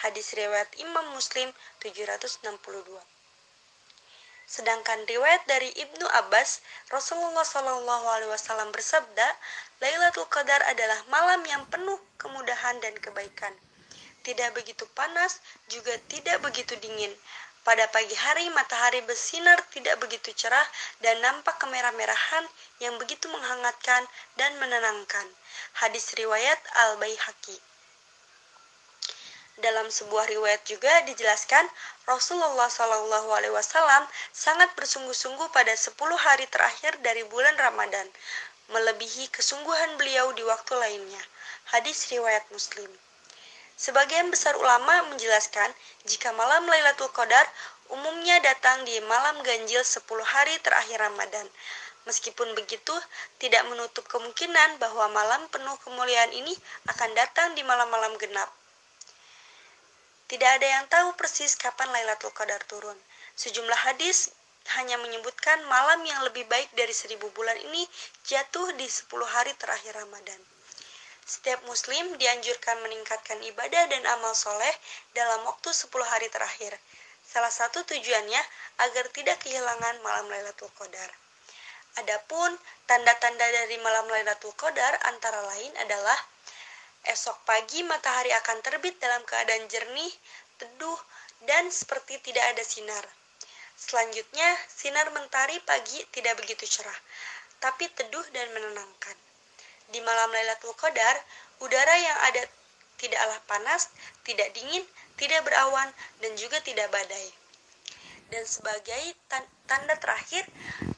[0.00, 1.52] Hadis riwayat Imam Muslim
[1.82, 2.48] 762.
[4.50, 6.58] Sedangkan riwayat dari Ibnu Abbas,
[6.90, 9.28] Rasulullah Shallallahu Alaihi Wasallam bersabda,
[9.78, 13.54] Lailatul Qadar adalah malam yang penuh kemudahan dan kebaikan.
[14.20, 15.40] Tidak begitu panas,
[15.72, 17.12] juga tidak begitu dingin.
[17.60, 20.64] Pada pagi hari matahari bersinar tidak begitu cerah
[21.04, 22.48] dan nampak kemerah-merahan
[22.80, 24.08] yang begitu menghangatkan
[24.40, 25.28] dan menenangkan.
[25.76, 26.56] Hadis riwayat
[26.88, 27.60] Al-Baihaqi.
[29.60, 31.68] Dalam sebuah riwayat juga dijelaskan
[32.08, 38.08] Rasulullah Shallallahu Alaihi Wasallam sangat bersungguh-sungguh pada 10 hari terakhir dari bulan Ramadan,
[38.72, 41.20] melebihi kesungguhan beliau di waktu lainnya.
[41.76, 42.88] Hadis riwayat Muslim.
[43.80, 45.72] Sebagian besar ulama menjelaskan
[46.04, 47.48] jika malam Lailatul Qadar
[47.88, 51.48] umumnya datang di malam ganjil 10 hari terakhir Ramadan.
[52.04, 52.92] Meskipun begitu,
[53.40, 56.52] tidak menutup kemungkinan bahwa malam penuh kemuliaan ini
[56.92, 58.52] akan datang di malam-malam genap.
[60.28, 63.00] Tidak ada yang tahu persis kapan Lailatul Qadar turun.
[63.32, 64.28] Sejumlah hadis
[64.76, 67.88] hanya menyebutkan malam yang lebih baik dari seribu bulan ini
[68.28, 70.59] jatuh di sepuluh hari terakhir Ramadan.
[71.26, 74.74] Setiap muslim dianjurkan meningkatkan ibadah dan amal soleh
[75.12, 76.76] dalam waktu sepuluh hari terakhir.
[77.24, 78.42] Salah satu tujuannya
[78.82, 81.10] agar tidak kehilangan malam Lailatul Qadar.
[81.98, 82.54] Adapun
[82.86, 86.18] tanda-tanda dari malam Lailatul Qadar antara lain adalah
[87.00, 90.12] Esok pagi matahari akan terbit dalam keadaan jernih,
[90.60, 91.00] teduh,
[91.48, 93.00] dan seperti tidak ada sinar.
[93.72, 97.00] Selanjutnya, sinar mentari pagi tidak begitu cerah,
[97.56, 99.29] tapi teduh dan menenangkan.
[99.90, 101.18] Di malam Lailatul Qadar,
[101.62, 102.42] udara yang ada
[103.00, 103.90] tidaklah panas,
[104.22, 104.84] tidak dingin,
[105.16, 105.88] tidak berawan,
[106.20, 107.32] dan juga tidak badai.
[108.30, 109.18] Dan sebagai
[109.66, 110.46] tanda terakhir,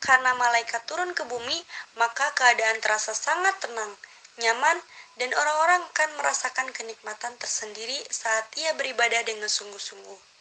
[0.02, 1.56] karena malaikat turun ke bumi,
[1.96, 3.96] maka keadaan terasa sangat tenang,
[4.36, 4.76] nyaman,
[5.16, 10.31] dan orang-orang akan merasakan kenikmatan tersendiri saat ia beribadah dengan sungguh-sungguh.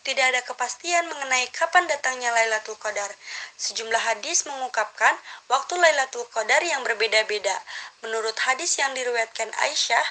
[0.00, 3.12] Tidak ada kepastian mengenai kapan datangnya Lailatul Qadar.
[3.60, 5.12] Sejumlah hadis mengungkapkan
[5.52, 7.52] waktu Lailatul Qadar yang berbeda-beda.
[8.00, 10.06] Menurut hadis yang diriwayatkan Aisyah,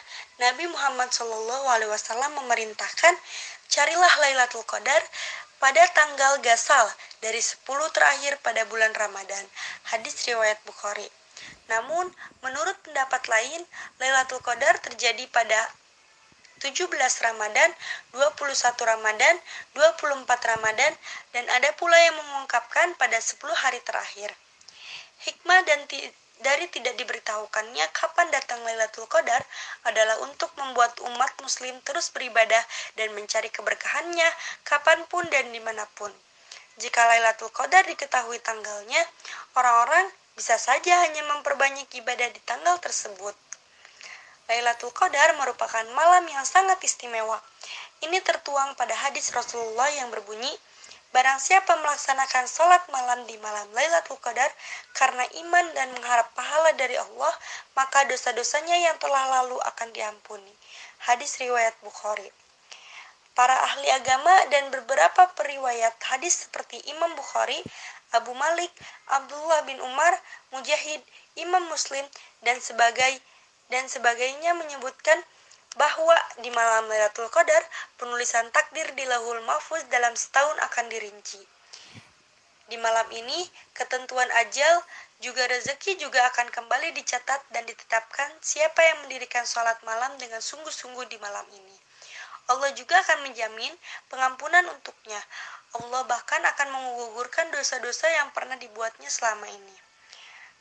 [0.46, 3.18] Nabi Muhammad SAW memerintahkan,
[3.66, 5.02] carilah Lailatul Qadar
[5.58, 6.86] pada tanggal gasal
[7.26, 9.42] dari 10 terakhir pada bulan Ramadan.
[9.90, 11.10] Hadis riwayat Bukhari.
[11.66, 12.14] Namun,
[12.46, 13.66] menurut pendapat lain,
[13.98, 15.70] Lailatul Qadar terjadi pada
[16.60, 16.92] 17
[17.24, 17.70] Ramadan,
[18.14, 19.36] 21 Ramadan,
[19.74, 20.92] 24 Ramadan,
[21.32, 24.36] dan ada pula yang mengungkapkan pada 10 hari terakhir.
[25.20, 25.84] Hikmah dan
[26.40, 29.44] dari tidak diberitahukannya kapan datang Lailatul Qadar
[29.84, 32.64] adalah untuk membuat umat muslim terus beribadah
[32.96, 34.30] dan mencari keberkahannya
[34.64, 36.12] kapan pun dan di mana pun.
[36.80, 39.04] Jika Lailatul Qadar diketahui tanggalnya,
[39.60, 40.08] orang-orang
[40.40, 43.36] bisa saja hanya memperbanyak ibadah di tanggal tersebut.
[44.50, 47.38] Lailatul Qadar merupakan malam yang sangat istimewa.
[48.02, 50.50] Ini tertuang pada hadis Rasulullah yang berbunyi,
[51.10, 54.46] Barang siapa melaksanakan sholat malam di malam Lailatul Qadar
[54.94, 57.34] karena iman dan mengharap pahala dari Allah,
[57.74, 60.54] maka dosa-dosanya yang telah lalu akan diampuni.
[61.10, 62.30] Hadis riwayat Bukhari.
[63.34, 67.58] Para ahli agama dan beberapa periwayat hadis seperti Imam Bukhari,
[68.14, 68.70] Abu Malik,
[69.10, 70.14] Abdullah bin Umar,
[70.54, 71.02] Mujahid,
[71.34, 72.06] Imam Muslim,
[72.46, 73.18] dan sebagai
[73.70, 75.22] dan sebagainya menyebutkan
[75.78, 77.62] bahwa di malam Lailatul Qadar
[78.02, 81.40] penulisan takdir di Lahul Mahfuz dalam setahun akan dirinci.
[82.70, 84.86] Di malam ini, ketentuan ajal
[85.22, 91.10] juga rezeki juga akan kembali dicatat dan ditetapkan siapa yang mendirikan sholat malam dengan sungguh-sungguh
[91.10, 91.78] di malam ini.
[92.50, 93.74] Allah juga akan menjamin
[94.10, 95.22] pengampunan untuknya.
[95.78, 99.76] Allah bahkan akan mengugurkan dosa-dosa yang pernah dibuatnya selama ini.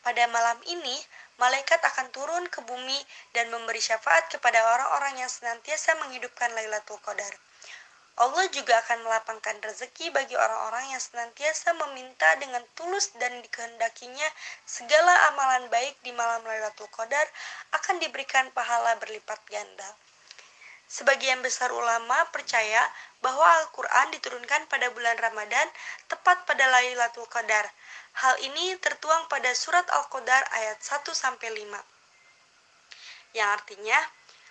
[0.04, 0.96] Pada malam ini,
[1.38, 2.98] malaikat akan turun ke bumi
[3.32, 7.30] dan memberi syafaat kepada orang-orang yang senantiasa menghidupkan Lailatul Qadar.
[8.18, 14.26] Allah juga akan melapangkan rezeki bagi orang-orang yang senantiasa meminta dengan tulus dan dikehendakinya
[14.66, 17.22] segala amalan baik di malam Lailatul Qadar
[17.78, 19.86] akan diberikan pahala berlipat ganda.
[20.90, 22.80] Sebagian besar ulama percaya
[23.22, 25.68] bahwa Al-Quran diturunkan pada bulan Ramadan
[26.10, 27.70] tepat pada Lailatul Qadar.
[28.18, 31.70] Hal ini tertuang pada surat Al-Qadar ayat 1 sampai 5.
[33.30, 33.94] Yang artinya,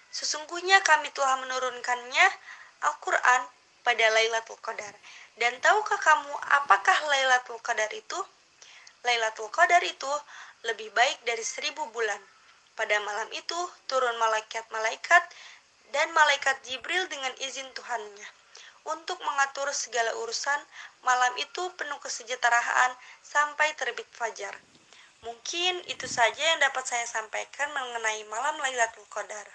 [0.07, 2.27] sesungguhnya kami telah menurunkannya
[2.87, 3.43] Al-Qur'an
[3.83, 4.95] pada Lailatul Qadar.
[5.35, 6.31] Dan tahukah kamu
[6.63, 8.15] apakah Lailatul Qadar itu?
[9.03, 10.11] Lailatul Qadar itu
[10.63, 12.23] lebih baik dari seribu bulan.
[12.71, 13.59] Pada malam itu
[13.91, 15.23] turun malaikat-malaikat
[15.91, 18.36] dan malaikat Jibril dengan izin Tuhannya
[18.87, 20.59] untuk mengatur segala urusan
[21.03, 24.55] malam itu penuh kesejahteraan sampai terbit fajar.
[25.25, 29.49] Mungkin itu saja yang dapat saya sampaikan mengenai malam Lailatul Qadar.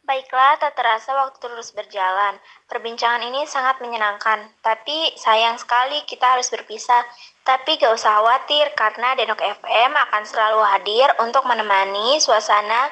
[0.00, 2.40] Baiklah, tak terasa waktu terus berjalan.
[2.66, 7.04] Perbincangan ini sangat menyenangkan, tapi sayang sekali kita harus berpisah.
[7.44, 12.90] Tapi gak usah khawatir, karena Denok FM akan selalu hadir untuk menemani suasana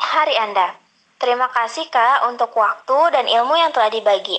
[0.00, 0.83] hari Anda.
[1.24, 4.36] Terima kasih Kak untuk waktu dan ilmu yang telah dibagi.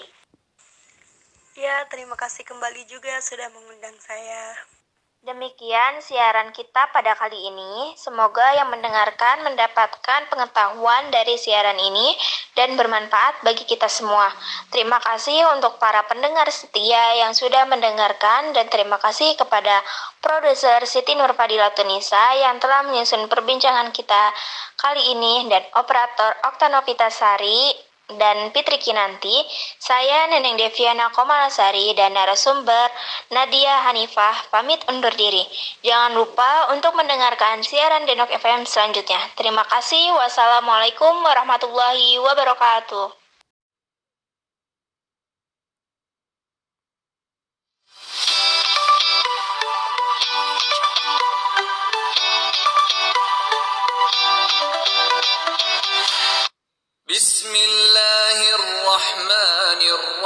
[1.57, 4.53] Ya, terima kasih kembali juga sudah mengundang saya.
[5.25, 7.97] Demikian siaran kita pada kali ini.
[7.97, 12.13] Semoga yang mendengarkan mendapatkan pengetahuan dari siaran ini
[12.53, 14.29] dan bermanfaat bagi kita semua.
[14.69, 19.81] Terima kasih untuk para pendengar setia yang sudah mendengarkan dan terima kasih kepada
[20.21, 24.29] produser Siti Nurfadila Tunisa yang telah menyusun perbincangan kita
[24.77, 27.73] kali ini dan operator Oktanovita Sari
[28.18, 29.44] dan Fitri Kinanti,
[29.78, 32.90] saya Neneng Deviana Komalasari dan narasumber
[33.30, 35.46] Nadia Hanifah pamit undur diri.
[35.86, 39.20] Jangan lupa untuk mendengarkan siaran Denok FM selanjutnya.
[39.38, 40.16] Terima kasih.
[40.18, 43.20] Wassalamualaikum warahmatullahi wabarakatuh.
[57.10, 57.93] بسم الله الرحمن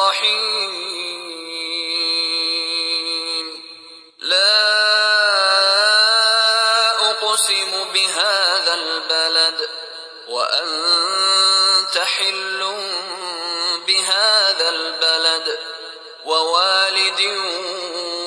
[0.09, 0.73] الرحيم.
[4.19, 4.69] لا
[7.11, 9.69] أقسم بهذا البلد
[10.27, 12.59] وأنت حل
[13.87, 15.59] بهذا البلد
[16.25, 17.21] ووالد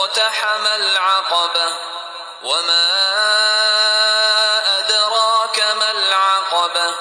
[0.00, 1.76] فلاقتحم العقبة
[2.42, 2.88] وما
[4.78, 6.94] أدراك ما العقبة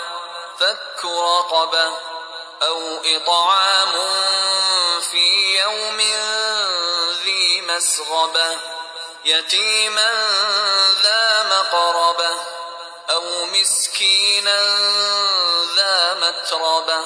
[0.60, 1.98] فك رقبة
[2.62, 3.92] أو إطعام
[5.12, 5.98] في يوم
[7.24, 8.58] ذي مسغبة
[9.26, 10.12] يتيما
[11.04, 12.32] ذا مقربة
[13.10, 14.60] أو مسكينا
[15.76, 17.06] ذا متربة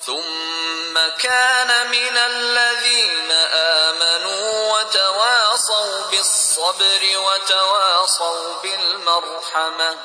[0.00, 4.15] ثم كان من الذين آمنوا
[4.86, 9.98] وتواصوا بالصبر وتواصوا بالمرحمة.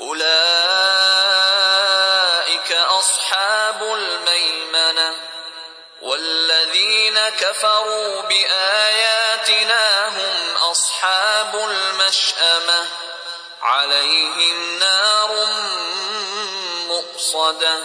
[0.00, 0.32] أولئك
[2.72, 5.16] أصحاب الميمنة.
[6.02, 12.88] والذين كفروا بآياتنا هم أصحاب المشأمة.
[13.62, 15.30] عليهم نار
[16.88, 17.76] مؤصدة.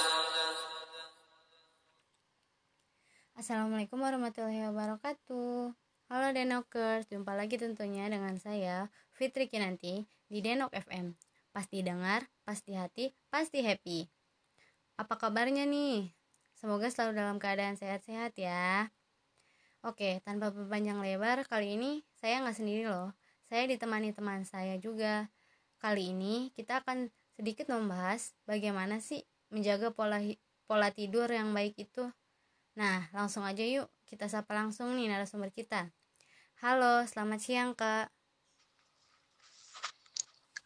[3.36, 5.84] Assalamualaikum warahmatullahi wabarakatuh.
[6.06, 11.18] Halo Denokers, jumpa lagi tentunya dengan saya Fitri Kinanti di Denok FM.
[11.49, 14.06] Pasti dengar, pasti hati, pasti happy.
[15.01, 16.14] Apa kabarnya nih?
[16.53, 18.93] Semoga selalu dalam keadaan sehat-sehat ya.
[19.82, 23.10] Oke, tanpa berpanjang lebar, kali ini saya nggak sendiri loh.
[23.49, 25.34] Saya ditemani teman saya juga.
[25.82, 30.22] Kali ini kita akan sedikit membahas bagaimana sih menjaga pola
[30.70, 32.06] pola tidur yang baik itu.
[32.78, 35.89] Nah, langsung aja yuk kita sapa langsung nih narasumber kita.
[36.62, 38.08] Halo, selamat siang Kak.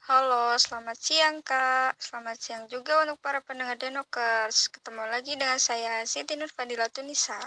[0.10, 1.94] Halo, selamat siang Kak.
[2.02, 4.68] Selamat siang juga untuk para pendengar Denokers.
[4.74, 7.38] Ketemu lagi dengan saya Siti Nur Fadilatunisa.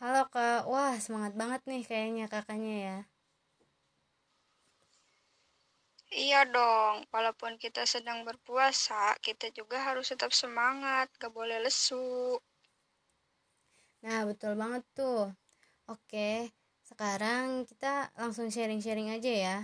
[0.00, 3.09] Halo Kak, wah semangat banget nih kayaknya kakaknya ya.
[6.18, 12.38] Iya dong, walaupun kita sedang berpuasa, kita juga harus tetap semangat, gak boleh lesu.
[14.04, 15.20] Nah, betul banget tuh.
[15.90, 16.30] Oke,
[16.88, 19.56] sekarang kita langsung sharing-sharing aja ya.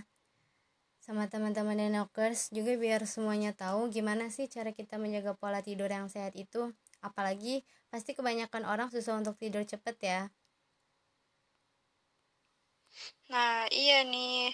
[1.07, 6.07] Sama teman-teman Denokers juga biar semuanya tahu gimana sih cara kita menjaga pola tidur yang
[6.14, 6.62] sehat itu.
[7.09, 7.55] Apalagi
[7.92, 10.20] pasti kebanyakan orang susah untuk tidur cepet ya.
[13.30, 14.51] Nah, iya nih.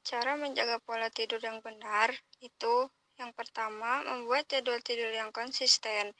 [0.00, 2.08] Cara menjaga pola tidur yang benar
[2.40, 2.88] itu
[3.20, 6.16] yang pertama membuat jadwal tidur yang konsisten.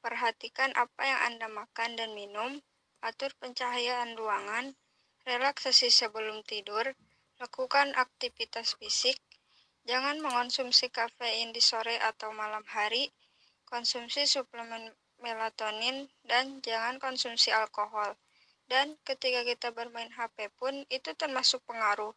[0.00, 2.64] Perhatikan apa yang Anda makan dan minum,
[3.04, 4.72] atur pencahayaan ruangan,
[5.28, 6.96] relaksasi sebelum tidur,
[7.36, 9.20] lakukan aktivitas fisik,
[9.84, 13.12] jangan mengonsumsi kafein di sore atau malam hari,
[13.68, 18.16] konsumsi suplemen melatonin, dan jangan konsumsi alkohol.
[18.64, 22.16] Dan ketika kita bermain HP pun itu termasuk pengaruh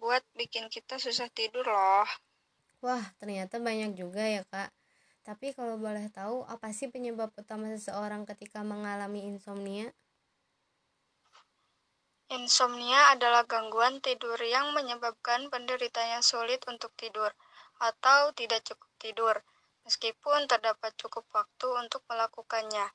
[0.00, 2.08] buat bikin kita susah tidur loh.
[2.80, 4.72] Wah, ternyata banyak juga ya kak.
[5.20, 9.92] Tapi kalau boleh tahu, apa sih penyebab utama seseorang ketika mengalami insomnia?
[12.32, 17.28] Insomnia adalah gangguan tidur yang menyebabkan penderitanya sulit untuk tidur
[17.76, 19.34] atau tidak cukup tidur,
[19.84, 22.88] meskipun terdapat cukup waktu untuk melakukannya.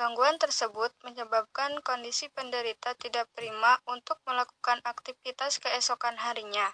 [0.00, 6.72] Gangguan tersebut menyebabkan kondisi penderita tidak prima untuk melakukan aktivitas keesokan harinya.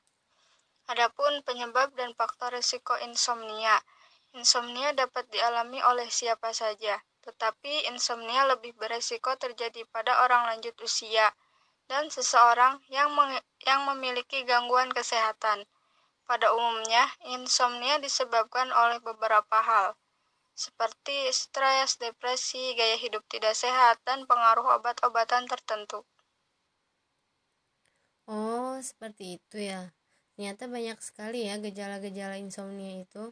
[0.87, 3.83] Adapun penyebab dan faktor risiko insomnia.
[4.31, 11.35] Insomnia dapat dialami oleh siapa saja, tetapi insomnia lebih beresiko terjadi pada orang lanjut usia
[11.91, 13.11] dan seseorang yang,
[13.67, 15.67] yang memiliki gangguan kesehatan.
[16.31, 19.99] Pada umumnya, insomnia disebabkan oleh beberapa hal,
[20.65, 25.99] seperti stres, depresi, gaya hidup tidak sehat, dan pengaruh obat-obatan tertentu.
[28.27, 29.83] Oh, seperti itu ya.
[30.35, 33.25] Ternyata banyak sekali ya gejala-gejala insomnia itu.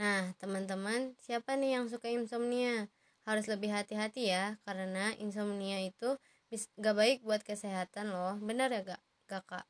[0.00, 2.74] Nah, teman-teman, siapa nih yang suka insomnia?
[3.28, 6.08] Harus lebih hati-hati ya, karena insomnia itu
[6.84, 8.34] gak baik buat kesehatan loh.
[8.48, 9.64] Benar ya gak, kakak?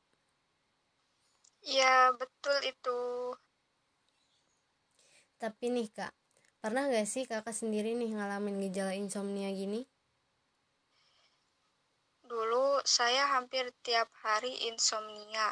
[1.71, 2.97] Iya, betul itu.
[5.43, 6.13] Tapi nih kak,
[6.63, 9.81] pernah gak sih kakak sendiri nih ngalamin gejala insomnia gini?
[12.31, 15.49] Dulu saya hampir tiap hari insomnia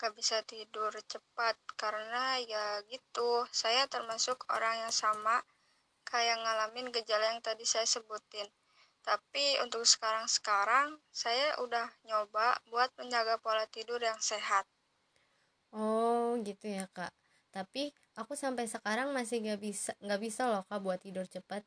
[0.00, 3.30] gak bisa tidur cepat karena ya gitu
[3.60, 5.36] saya termasuk orang yang sama
[6.10, 8.48] kayak ngalamin gejala yang tadi saya sebutin
[9.08, 10.88] tapi untuk sekarang-sekarang
[11.22, 14.64] saya udah nyoba buat menjaga pola tidur yang sehat
[15.80, 17.12] Oh gitu ya kak.
[17.56, 17.84] Tapi
[18.20, 21.62] aku sampai sekarang masih gak bisa nggak bisa loh kak buat tidur cepat.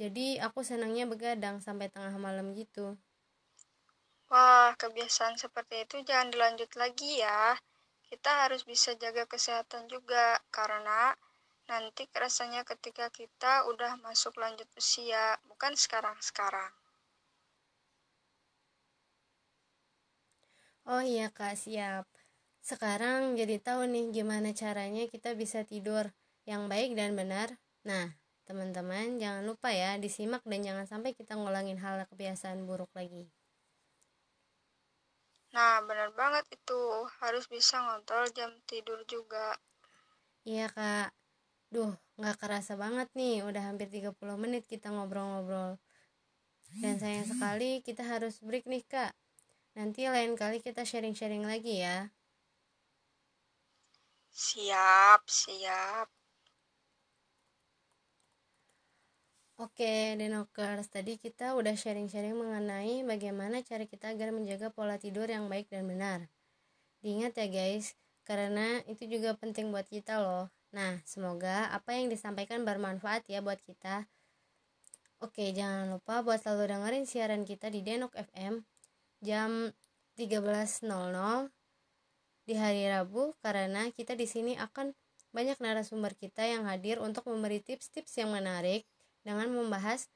[0.00, 2.86] Jadi aku senangnya begadang sampai tengah malam gitu.
[4.32, 7.42] Wah, kebiasaan seperti itu jangan dilanjut lagi ya.
[8.10, 10.26] Kita harus bisa jaga kesehatan juga,
[10.56, 11.02] karena
[11.70, 16.72] nanti kerasanya ketika kita udah masuk lanjut usia, bukan sekarang-sekarang.
[20.92, 22.04] Oh iya kak siap.
[22.60, 26.12] Sekarang jadi tahu nih gimana caranya kita bisa tidur
[26.44, 27.56] yang baik dan benar.
[27.88, 28.12] Nah,
[28.44, 33.32] teman-teman jangan lupa ya disimak dan jangan sampai kita ngulangin hal kebiasaan buruk lagi.
[35.50, 36.82] Nah, benar banget itu.
[37.18, 39.58] Harus bisa ngontrol jam tidur juga.
[40.46, 41.10] Iya kak.
[41.74, 43.42] Duh, nggak kerasa banget nih.
[43.42, 45.78] Udah hampir 30 menit kita ngobrol-ngobrol.
[46.78, 49.12] Dan sayang sekali kita harus break nih kak.
[49.74, 52.14] Nanti lain kali kita sharing-sharing lagi ya.
[54.30, 56.08] Siap, siap.
[59.60, 65.52] Oke, Denokers, tadi kita udah sharing-sharing mengenai bagaimana cara kita agar menjaga pola tidur yang
[65.52, 66.32] baik dan benar.
[67.04, 67.92] Diingat ya guys,
[68.24, 70.48] karena itu juga penting buat kita loh.
[70.72, 74.08] Nah, semoga apa yang disampaikan bermanfaat ya buat kita.
[75.20, 78.64] Oke, jangan lupa buat selalu dengerin siaran kita di Denok FM
[79.20, 79.68] jam
[80.16, 81.59] 13.00
[82.44, 84.92] di hari Rabu karena kita di sini akan
[85.30, 88.82] banyak narasumber kita yang hadir untuk memberi tips-tips yang menarik
[89.22, 90.10] dengan membahas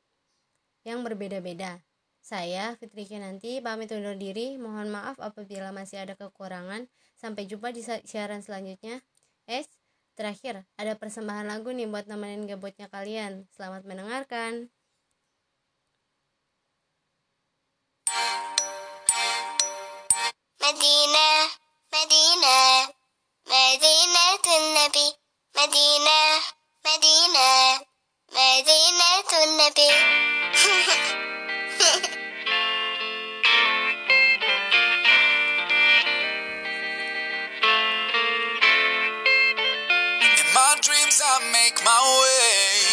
[0.85, 1.81] yang berbeda-beda.
[2.25, 4.57] Saya Fitri nanti pamit undur diri.
[4.57, 6.89] Mohon maaf apabila masih ada kekurangan.
[7.20, 9.05] Sampai jumpa di siaran selanjutnya.
[9.45, 9.68] Eh,
[10.16, 13.45] terakhir ada persembahan lagu nih buat nemenin gabutnya kalian.
[13.53, 14.72] Selamat mendengarkan.
[20.64, 21.24] Medina,
[24.45, 25.08] Nabi,
[25.57, 26.21] Medina,
[26.84, 27.80] Medina,
[28.29, 29.08] Medina
[29.57, 29.88] Nabi.
[40.29, 42.84] In my dreams, I make my way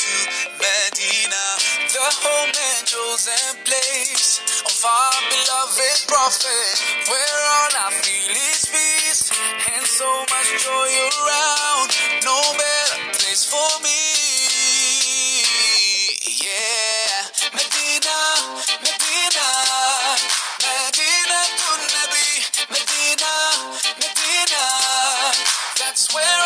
[0.00, 0.12] to
[0.56, 1.44] Medina,
[1.92, 6.72] the home and chosen place of our beloved prophet,
[7.10, 8.53] where all I feel is
[9.94, 11.90] so much joy around.
[12.26, 13.94] No better place for me.
[16.42, 18.18] Yeah, Medina,
[18.82, 19.46] Medina,
[20.66, 21.38] Medina
[21.94, 22.26] Nabi,
[22.74, 23.34] Medina,
[24.02, 24.64] Medina.
[25.78, 26.43] That's where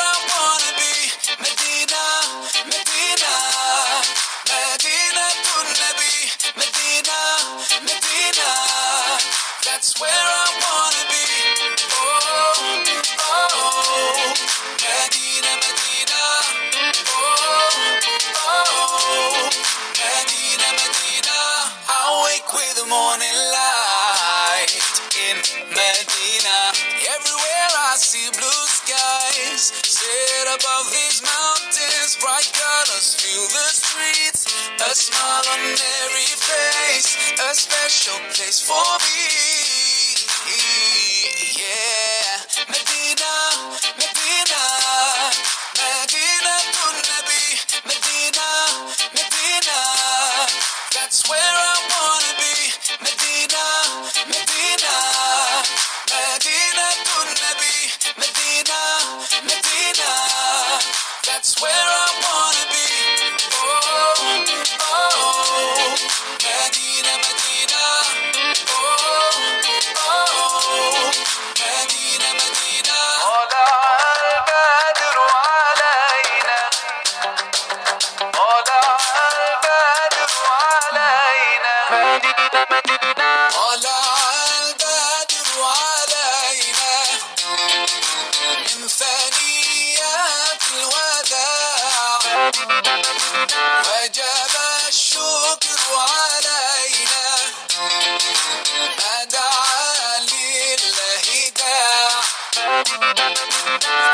[37.89, 38.38] special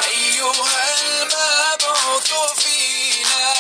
[0.06, 2.32] أيها المبعوث
[2.62, 3.55] فينا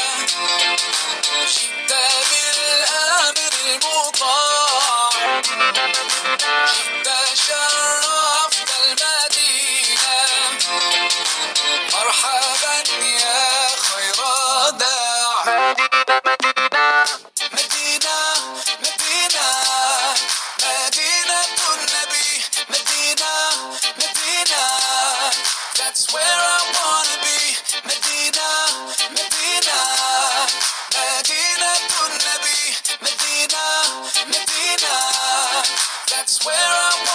[1.46, 1.92] جئت
[2.30, 5.10] بالأمر المطاع.
[6.66, 10.18] جئت شرفت المدينة.
[11.92, 14.18] مرحبا يا خير
[14.70, 15.74] داع.
[27.86, 28.48] medina
[29.16, 29.78] medina
[34.26, 34.94] medina
[36.10, 37.13] That's where I want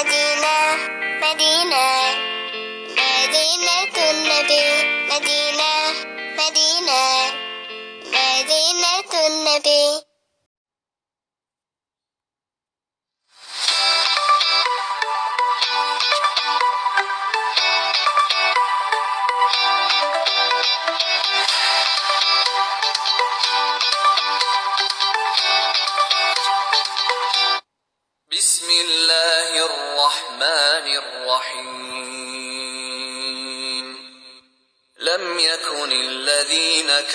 [0.00, 0.56] Medina,
[1.20, 1.84] Medina,
[2.96, 3.74] Medina
[4.28, 4.62] Nabi,
[5.10, 5.70] Medina,
[6.38, 7.00] Medina,
[8.08, 8.92] Medina
[9.44, 10.09] Nabi.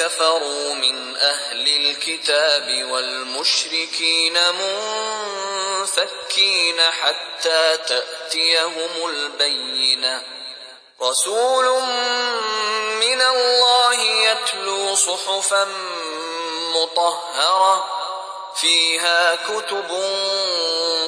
[0.05, 4.37] كفروا من أهل الكتاب والمشركين
[5.79, 10.23] منفكين حتى تأتيهم البينة.
[11.01, 11.81] رسول
[12.99, 15.67] من الله يتلو صحفا
[16.75, 17.85] مطهرة
[18.55, 19.89] فيها كتب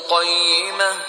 [0.09, 0.99] قيمة.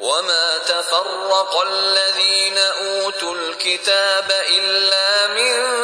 [0.00, 5.80] وما تفرق الذين أوتوا الكتاب إلا من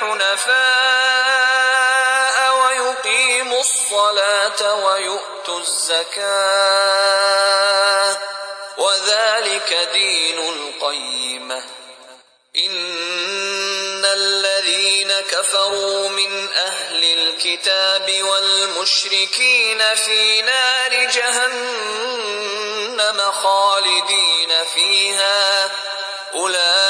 [0.00, 0.50] حنفاء
[2.62, 6.30] ويقيموا الصلاة ويؤتوا الزكاة.
[8.76, 11.64] وذلك دين القيمة
[12.66, 22.40] إن الذين كفروا من أهل الكتاب والمشركين في نار جهنم
[23.42, 25.70] خالدين فيها.
[26.34, 26.89] أولئك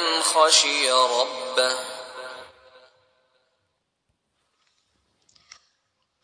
[0.00, 1.72] لمن خشي ربه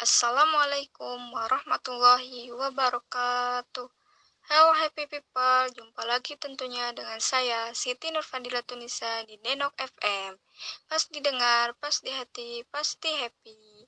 [0.02, 3.86] Assalamualaikum warahmatullahi wabarakatuh.
[4.50, 10.34] Hello happy people, jumpa lagi tentunya dengan saya Siti Nurfadila Tunisa di Denok FM.
[10.90, 13.86] Pas didengar, pas di hati, pasti happy.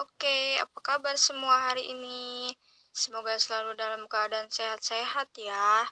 [0.00, 2.48] Oke, apa kabar semua hari ini?
[2.96, 5.84] Semoga selalu dalam keadaan sehat-sehat ya.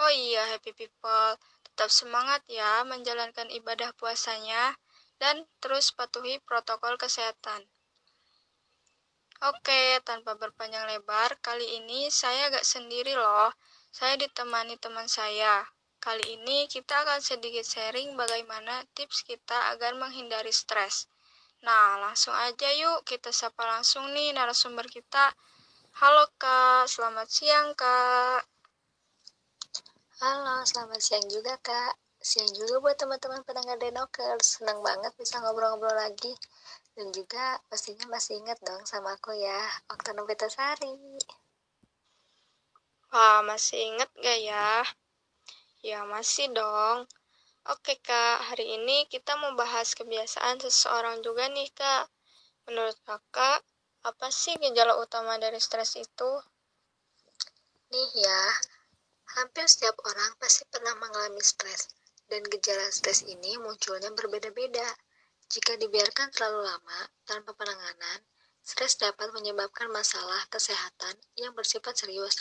[0.00, 1.36] Oh iya happy people,
[1.71, 4.75] tetap semangat ya menjalankan ibadah puasanya
[5.17, 7.65] dan terus patuhi protokol kesehatan.
[9.41, 13.49] Oke, tanpa berpanjang lebar, kali ini saya gak sendiri loh.
[13.89, 15.65] Saya ditemani teman saya.
[15.97, 21.09] Kali ini kita akan sedikit sharing bagaimana tips kita agar menghindari stres.
[21.65, 25.33] Nah, langsung aja yuk kita sapa langsung nih narasumber kita.
[25.97, 28.60] Halo Kak, selamat siang Kak.
[30.21, 31.97] Halo, selamat siang juga kak.
[32.21, 34.61] Siang juga buat teman-teman pendengar Denokers.
[34.61, 36.37] Senang banget bisa ngobrol-ngobrol lagi.
[36.93, 39.57] Dan juga pastinya masih ingat dong sama aku ya,
[39.89, 40.93] Oktanom Sari.
[43.09, 44.85] Wah, masih inget gak ya?
[45.81, 47.09] Ya, masih dong.
[47.65, 52.05] Oke Kak, hari ini kita mau bahas kebiasaan seseorang juga nih Kak.
[52.69, 53.65] Menurut Kakak,
[54.05, 56.31] apa sih gejala utama dari stres itu?
[57.89, 58.41] Nih ya,
[59.37, 61.91] hampir setiap orang pasti pernah mengalami stres.
[62.27, 64.87] Dan gejala stres ini munculnya berbeda-beda.
[65.51, 68.23] Jika dibiarkan terlalu lama tanpa penanganan,
[68.63, 72.39] stres dapat menyebabkan masalah kesehatan yang bersifat serius.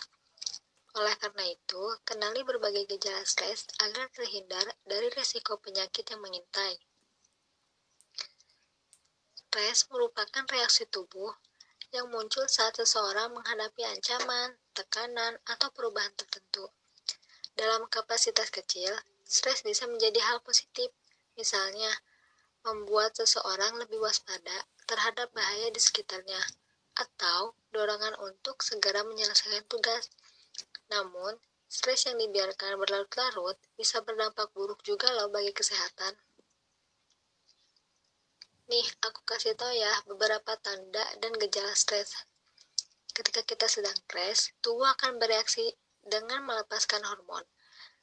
[0.94, 6.78] Oleh karena itu, kenali berbagai gejala stres agar terhindar dari risiko penyakit yang mengintai.
[9.34, 11.34] Stres merupakan reaksi tubuh
[11.90, 16.70] yang muncul saat seseorang menghadapi ancaman, tekanan, atau perubahan tertentu.
[17.60, 18.88] Dalam kapasitas kecil,
[19.20, 20.88] stres bisa menjadi hal positif.
[21.36, 21.92] Misalnya,
[22.64, 26.40] membuat seseorang lebih waspada terhadap bahaya di sekitarnya,
[26.96, 30.08] atau dorongan untuk segera menyelesaikan tugas.
[30.88, 31.36] Namun,
[31.68, 36.16] stres yang dibiarkan berlarut-larut bisa berdampak buruk juga loh bagi kesehatan.
[38.72, 42.24] Nih, aku kasih tau ya beberapa tanda dan gejala stres.
[43.12, 47.44] Ketika kita sedang stres, tubuh akan bereaksi dengan melepaskan hormon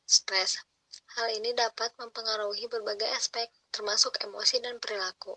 [0.08, 0.64] stres.
[1.20, 5.36] Hal ini dapat mempengaruhi berbagai aspek, termasuk emosi dan perilaku,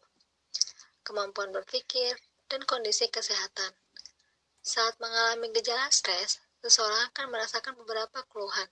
[1.03, 2.15] kemampuan berpikir,
[2.47, 3.75] dan kondisi kesehatan.
[4.63, 8.71] Saat mengalami gejala stres, seseorang akan merasakan beberapa keluhan.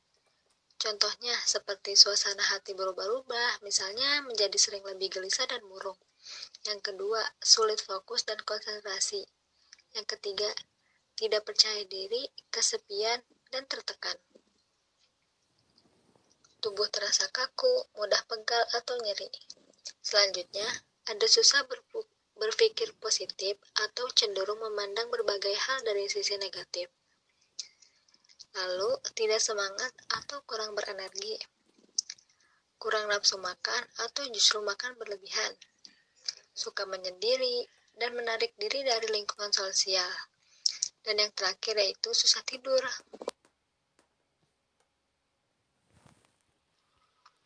[0.78, 5.98] Contohnya seperti suasana hati berubah-ubah, misalnya menjadi sering lebih gelisah dan murung.
[6.62, 9.26] Yang kedua, sulit fokus dan konsentrasi.
[9.98, 10.50] Yang ketiga,
[11.18, 14.16] tidak percaya diri, kesepian, dan tertekan.
[16.58, 19.30] Tubuh terasa kaku, mudah pegal atau nyeri.
[20.02, 20.66] Selanjutnya,
[21.06, 21.64] ada susah
[22.36, 26.90] berpikir positif atau cenderung memandang berbagai hal dari sisi negatif.
[28.58, 31.38] Lalu, tidak semangat atau kurang berenergi.
[32.78, 35.54] Kurang nafsu makan atau justru makan berlebihan
[36.58, 40.10] suka menyendiri, dan menarik diri dari lingkungan sosial.
[41.06, 42.82] Dan yang terakhir yaitu susah tidur.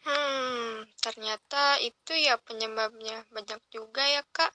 [0.03, 3.27] Hmm, ternyata itu ya penyebabnya.
[3.31, 4.53] Banyak juga ya, Kak.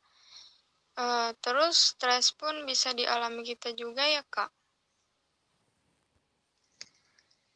[0.97, 4.51] Uh, terus stres pun bisa dialami kita juga ya, Kak?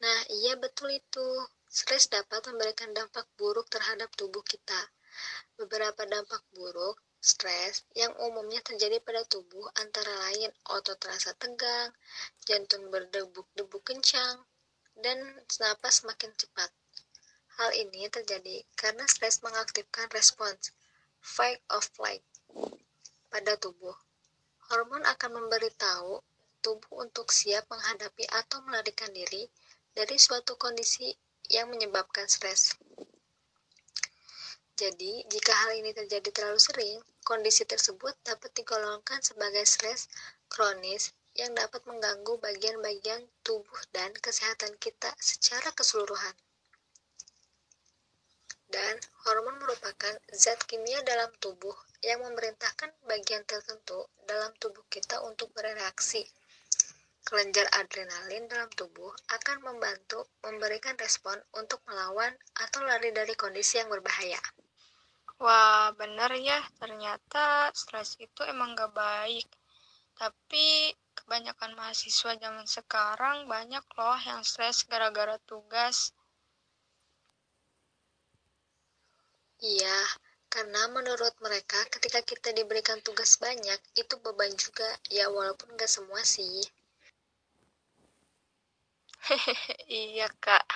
[0.02, 1.28] Nah, iya betul itu.
[1.72, 4.76] Stres dapat memberikan dampak buruk terhadap tubuh kita
[5.60, 11.92] Beberapa dampak buruk stres yang umumnya terjadi pada tubuh antara lain otot terasa tegang,
[12.48, 14.42] jantung berdebuk-debuk kencang,
[14.96, 15.18] dan
[15.60, 16.72] napas semakin cepat.
[17.62, 20.74] Hal ini terjadi karena stres mengaktifkan respons
[21.22, 22.18] fight or flight
[23.30, 23.94] pada tubuh.
[24.66, 26.26] Hormon akan memberitahu
[26.58, 29.46] tubuh untuk siap menghadapi atau melarikan diri
[29.94, 31.14] dari suatu kondisi
[31.54, 32.74] yang menyebabkan stres.
[34.74, 40.10] Jadi, jika hal ini terjadi terlalu sering, kondisi tersebut dapat digolongkan sebagai stres
[40.50, 46.34] kronis yang dapat mengganggu bagian-bagian tubuh dan kesehatan kita secara keseluruhan.
[48.72, 48.96] Dan
[49.28, 56.24] hormon merupakan zat kimia dalam tubuh yang memerintahkan bagian tertentu dalam tubuh kita untuk bereaksi.
[57.22, 63.92] Kelenjar adrenalin dalam tubuh akan membantu memberikan respon untuk melawan atau lari dari kondisi yang
[63.92, 64.40] berbahaya.
[65.38, 69.46] Wah, bener ya, ternyata stres itu emang gak baik.
[70.18, 76.14] Tapi kebanyakan mahasiswa zaman sekarang banyak loh yang stres gara-gara tugas.
[79.62, 79.98] Iya,
[80.50, 86.18] karena menurut mereka ketika kita diberikan tugas banyak, itu beban juga, ya walaupun gak semua
[86.26, 86.66] sih.
[89.22, 90.66] Hehehe, iya kak.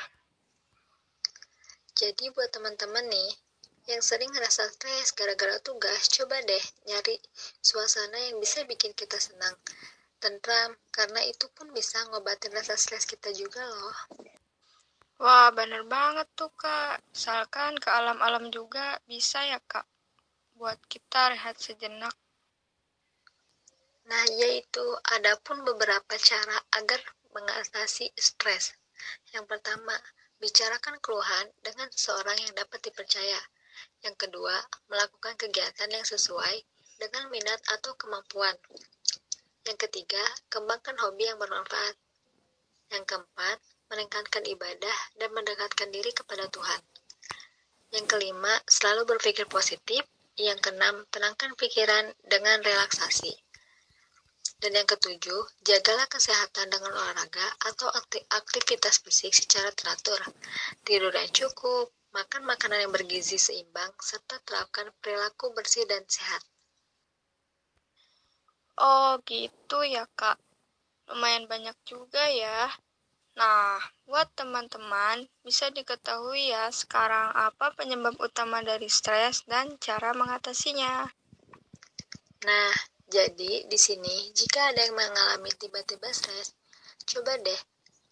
[1.98, 3.30] Jadi buat teman-teman nih,
[3.90, 7.18] yang sering ngerasa stres gara-gara tugas, coba deh nyari
[7.58, 9.58] suasana yang bisa bikin kita senang,
[10.22, 13.98] tentram, karena itu pun bisa ngobatin rasa stres kita juga loh.
[15.16, 17.00] Wah, bener banget tuh kak.
[17.08, 19.88] Misalkan ke alam-alam juga bisa ya kak,
[20.60, 22.12] buat kita rehat sejenak.
[24.06, 27.00] Nah, yaitu ada pun beberapa cara agar
[27.32, 28.76] mengatasi stres.
[29.32, 29.96] Yang pertama,
[30.36, 33.40] bicarakan keluhan dengan seseorang yang dapat dipercaya.
[34.04, 34.56] Yang kedua,
[34.92, 36.60] melakukan kegiatan yang sesuai
[37.00, 38.56] dengan minat atau kemampuan.
[39.64, 40.22] Yang ketiga,
[40.52, 41.96] kembangkan hobi yang bermanfaat.
[42.92, 43.58] Yang keempat,
[43.90, 46.80] meningkatkan ibadah dan mendekatkan diri kepada Tuhan.
[47.94, 50.02] Yang kelima, selalu berpikir positif.
[50.36, 53.32] Yang keenam, tenangkan pikiran dengan relaksasi.
[54.60, 57.88] Dan yang ketujuh, jagalah kesehatan dengan olahraga atau
[58.36, 60.20] aktivitas fisik secara teratur.
[60.84, 66.40] Tidur yang cukup, makan makanan yang bergizi seimbang, serta terapkan perilaku bersih dan sehat.
[68.76, 70.36] Oh gitu ya kak,
[71.08, 72.68] lumayan banyak juga ya.
[73.36, 73.76] Nah,
[74.08, 81.04] buat teman-teman, bisa diketahui ya sekarang apa penyebab utama dari stres dan cara mengatasinya.
[82.48, 82.72] Nah,
[83.12, 86.56] jadi di sini jika ada yang mengalami tiba-tiba stres,
[87.04, 87.60] coba deh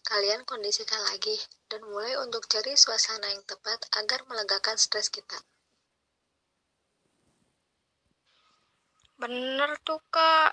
[0.04, 1.40] kalian kondisikan lagi
[1.72, 5.40] dan mulai untuk cari suasana yang tepat agar melegakan stres kita.
[9.16, 10.52] Bener tuh, Kak.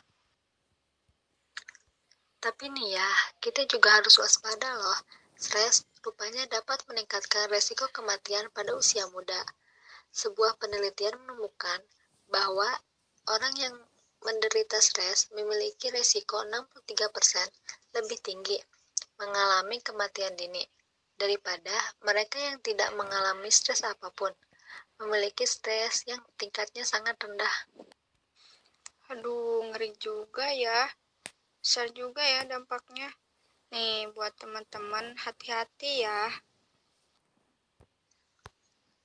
[2.41, 4.99] Tapi nih ya, kita juga harus waspada loh.
[5.37, 9.37] Stres rupanya dapat meningkatkan resiko kematian pada usia muda.
[10.09, 11.85] Sebuah penelitian menemukan
[12.33, 12.65] bahwa
[13.29, 13.75] orang yang
[14.25, 17.45] menderita stres memiliki resiko 63%
[17.93, 18.57] lebih tinggi
[19.21, 20.65] mengalami kematian dini
[21.13, 24.33] daripada mereka yang tidak mengalami stres apa pun,
[24.97, 27.55] memiliki stres yang tingkatnya sangat rendah.
[29.13, 30.89] Aduh, ngeri juga ya.
[31.61, 33.13] Besar juga ya dampaknya.
[33.69, 36.33] Nih, buat teman-teman hati-hati ya.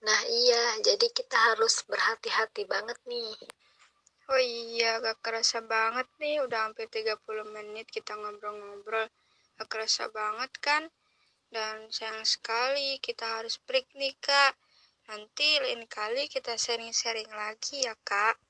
[0.00, 3.36] Nah iya, jadi kita harus berhati-hati banget nih.
[4.32, 6.40] Oh iya, gak kerasa banget nih.
[6.40, 9.04] Udah hampir 30 menit kita ngobrol-ngobrol.
[9.60, 10.82] Gak kerasa banget kan?
[11.52, 14.56] Dan sayang sekali kita harus break nih, Kak.
[15.12, 18.45] Nanti lain kali kita sharing-sharing lagi ya, Kak.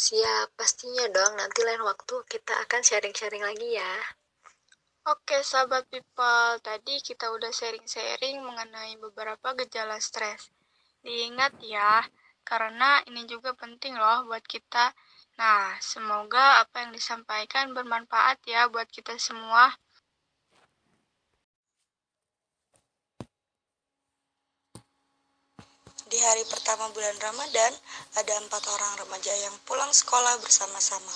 [0.00, 1.36] Siap, pastinya dong.
[1.36, 3.94] Nanti lain waktu kita akan sharing-sharing lagi ya.
[5.12, 6.56] Oke, sahabat people.
[6.64, 10.48] Tadi kita udah sharing-sharing mengenai beberapa gejala stres.
[11.04, 12.00] Diingat ya,
[12.48, 14.96] karena ini juga penting loh buat kita.
[15.36, 19.68] Nah, semoga apa yang disampaikan bermanfaat ya buat kita semua.
[26.10, 27.70] Di hari pertama bulan Ramadan,
[28.18, 31.14] ada empat orang remaja yang pulang sekolah bersama-sama.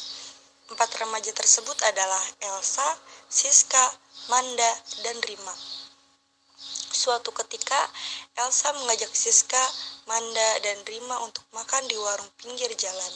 [0.71, 2.87] Empat remaja tersebut adalah Elsa,
[3.27, 3.83] Siska,
[4.31, 4.71] Manda,
[5.03, 5.51] dan Rima.
[6.95, 7.91] Suatu ketika,
[8.39, 9.59] Elsa mengajak Siska,
[10.07, 13.13] Manda, dan Rima untuk makan di warung pinggir jalan.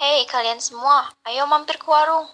[0.00, 2.32] Hei kalian semua, ayo mampir ke warung.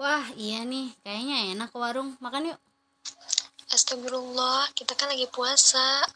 [0.00, 2.16] Wah, iya nih, kayaknya enak ke warung.
[2.24, 2.60] Makan yuk.
[3.68, 6.08] Astagfirullah, kita kan lagi puasa.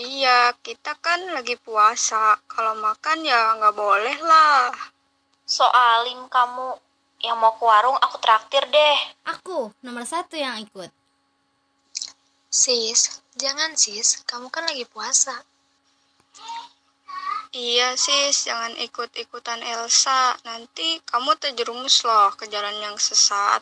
[0.00, 2.40] Iya, kita kan lagi puasa.
[2.48, 4.72] Kalau makan ya nggak boleh lah.
[5.44, 6.72] Soalim kamu
[7.20, 8.98] yang mau ke warung aku traktir deh.
[9.28, 10.88] Aku, nomor satu yang ikut.
[12.48, 15.36] Sis, jangan sis, kamu kan lagi puasa.
[17.52, 20.32] Iya sis, jangan ikut-ikutan Elsa.
[20.48, 23.60] Nanti kamu terjerumus loh ke jalan yang sesat.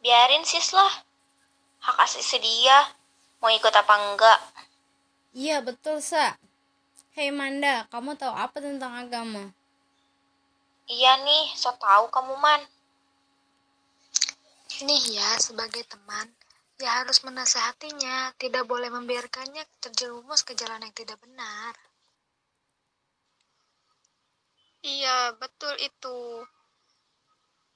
[0.00, 1.04] Biarin sis lah.
[1.84, 2.96] Hak asli dia.
[3.44, 4.40] Mau ikut apa enggak?
[5.30, 6.34] Iya, betul, Sa.
[7.14, 9.54] Hei Manda, kamu tahu apa tentang agama?
[10.90, 12.62] Iya nih, so tahu kamu man.
[14.82, 16.26] Nih ya, sebagai teman,
[16.82, 21.78] ya harus menasehatinya, tidak boleh membiarkannya terjerumus ke jalan yang tidak benar.
[24.82, 26.42] Iya, betul itu.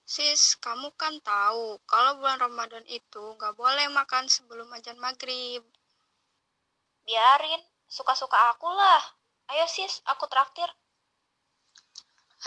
[0.03, 5.63] Sis, kamu kan tahu kalau bulan Ramadan itu nggak boleh makan sebelum ajan maghrib.
[7.05, 9.03] Biarin, suka-suka aku lah.
[9.53, 10.69] Ayo sis, aku traktir.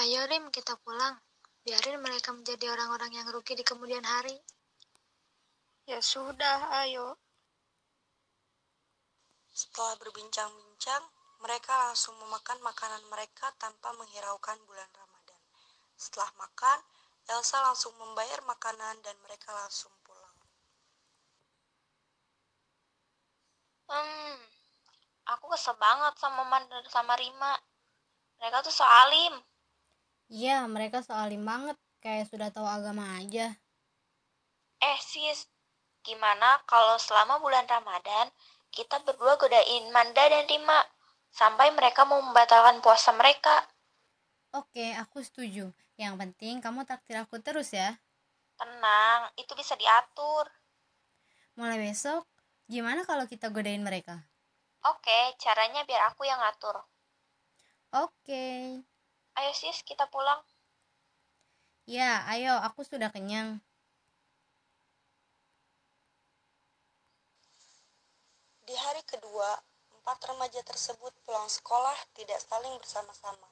[0.01, 1.17] Ayo Rim, kita pulang.
[1.61, 4.33] Biarin mereka menjadi orang-orang yang rugi di kemudian hari.
[5.85, 7.17] Ya sudah, ayo.
[9.53, 11.03] Setelah berbincang-bincang,
[11.41, 15.41] mereka langsung memakan makanan mereka tanpa menghiraukan bulan Ramadan.
[15.97, 16.79] Setelah makan,
[17.29, 20.37] Elsa langsung membayar makanan dan mereka langsung pulang.
[23.87, 24.35] Hmm,
[25.31, 27.55] aku kesel banget sama Man dan sama Rima.
[28.39, 29.33] Mereka tuh so alim.
[30.27, 31.79] Iya, mereka soalim banget.
[32.03, 33.55] Kayak sudah tahu agama aja.
[34.77, 35.49] Eh sis,
[36.05, 38.29] gimana kalau selama bulan Ramadan
[38.69, 40.83] kita berdua godain Manda dan Rima
[41.33, 43.65] sampai mereka mau membatalkan puasa mereka?
[44.53, 45.71] Oke, aku setuju.
[45.97, 47.97] Yang penting kamu takdir aku terus ya.
[48.59, 50.45] Tenang, itu bisa diatur.
[51.57, 52.29] Mulai besok,
[52.67, 54.21] gimana kalau kita godain mereka?
[54.85, 56.77] Oke, caranya biar aku yang ngatur.
[57.95, 58.83] Oke.
[59.39, 60.43] Ayo sis, kita pulang.
[61.87, 63.63] Ya, ayo, aku sudah kenyang.
[68.67, 69.63] Di hari kedua,
[69.95, 73.47] empat remaja tersebut pulang sekolah tidak saling bersama-sama.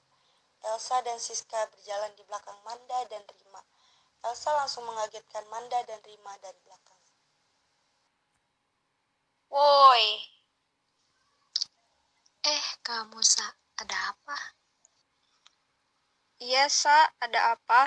[0.60, 3.64] Elsa dan Siska berjalan di belakang Manda dan Rima.
[4.28, 6.85] Elsa langsung mengagetkan Manda dan Rima dari belakang.
[9.54, 10.06] Woi,
[12.54, 13.48] Eh, kamu Sa,
[13.82, 14.38] ada apa?
[16.46, 17.82] Iya, Sa, ada apa?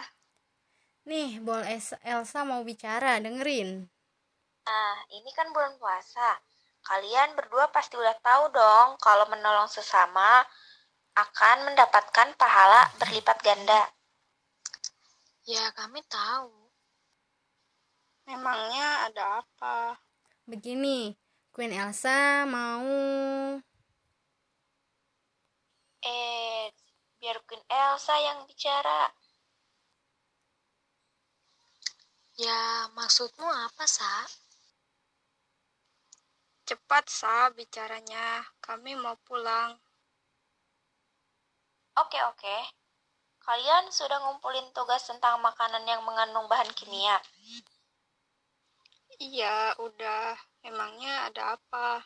[1.09, 1.63] Nih, Bol
[2.13, 3.71] Elsa mau bicara, dengerin.
[4.69, 6.31] nah ini kan bulan puasa.
[6.89, 10.31] Kalian berdua pasti udah tahu dong kalau menolong sesama
[11.25, 13.83] akan mendapatkan pahala berlipat ganda.
[15.53, 16.53] Ya, kami tahu.
[18.29, 19.77] Memangnya ada apa?
[20.51, 20.99] Begini,
[21.59, 22.87] Queen Elsa mau...
[26.07, 26.71] Eh,
[27.19, 29.11] biar Queen Elsa yang bicara.
[32.39, 34.31] Ya, maksudmu apa, Sa?
[36.63, 38.47] Cepat, Sa, bicaranya.
[38.63, 39.75] Kami mau pulang.
[41.99, 42.59] Oke, oke.
[43.43, 47.19] Kalian sudah ngumpulin tugas tentang makanan yang mengandung bahan kimia?
[49.19, 50.48] Iya, udah.
[50.63, 52.03] Emangnya ada apa?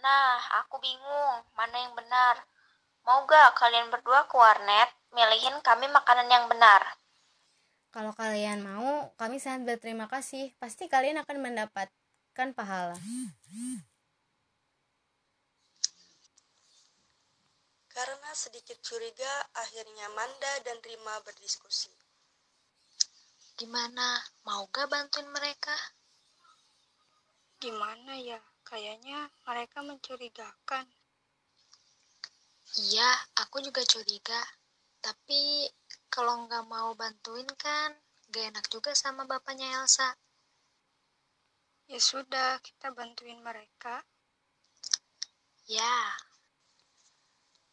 [0.00, 2.44] Nah, aku bingung mana yang benar.
[3.04, 6.96] Mau gak kalian berdua ke warnet, milihin kami makanan yang benar?
[7.94, 10.50] Kalau kalian mau, kami sangat berterima kasih.
[10.58, 12.98] Pasti kalian akan mendapatkan pahala.
[17.94, 21.94] Karena sedikit curiga, akhirnya Manda dan Rima berdiskusi.
[23.54, 24.18] Gimana?
[24.42, 25.78] Mau gak bantuin mereka?
[27.64, 28.36] Gimana ya?
[28.60, 30.84] Kayaknya mereka mencurigakan.
[32.76, 33.08] Iya,
[33.40, 34.36] aku juga curiga.
[35.00, 35.72] Tapi
[36.12, 37.96] kalau nggak mau bantuin kan,
[38.28, 40.12] gak enak juga sama bapaknya Elsa.
[41.88, 44.04] Ya sudah, kita bantuin mereka.
[45.64, 46.12] Ya,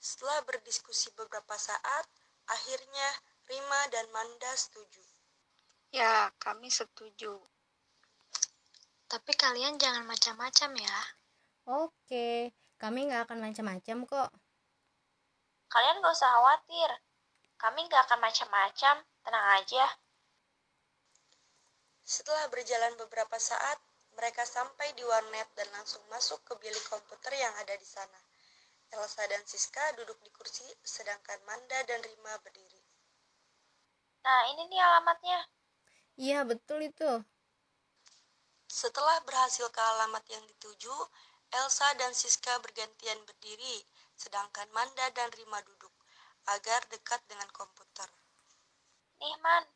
[0.01, 2.05] Setelah berdiskusi beberapa saat,
[2.47, 3.07] akhirnya
[3.45, 5.03] Rima dan Manda setuju.
[5.91, 7.37] Ya, kami setuju.
[9.11, 10.97] Tapi kalian jangan macam-macam ya.
[11.67, 14.31] Oke, kami nggak akan macam-macam kok.
[15.71, 16.91] Kalian gak usah khawatir.
[17.55, 19.85] Kami gak akan macam-macam, tenang aja.
[22.03, 23.79] Setelah berjalan beberapa saat,
[24.19, 28.19] mereka sampai di warnet dan langsung masuk ke bilik komputer yang ada di sana.
[28.91, 32.83] Elsa dan Siska duduk di kursi, sedangkan Manda dan Rima berdiri.
[34.27, 35.39] Nah, ini nih alamatnya.
[36.19, 37.23] Iya, betul itu.
[38.71, 40.95] Setelah berhasil ke alamat yang dituju,
[41.51, 43.83] Elsa dan Siska bergantian berdiri,
[44.15, 45.91] sedangkan Manda dan Rima duduk,
[46.47, 48.07] agar dekat dengan komputer.
[49.19, 49.67] Nih, Man.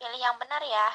[0.00, 0.88] Pilih yang benar ya.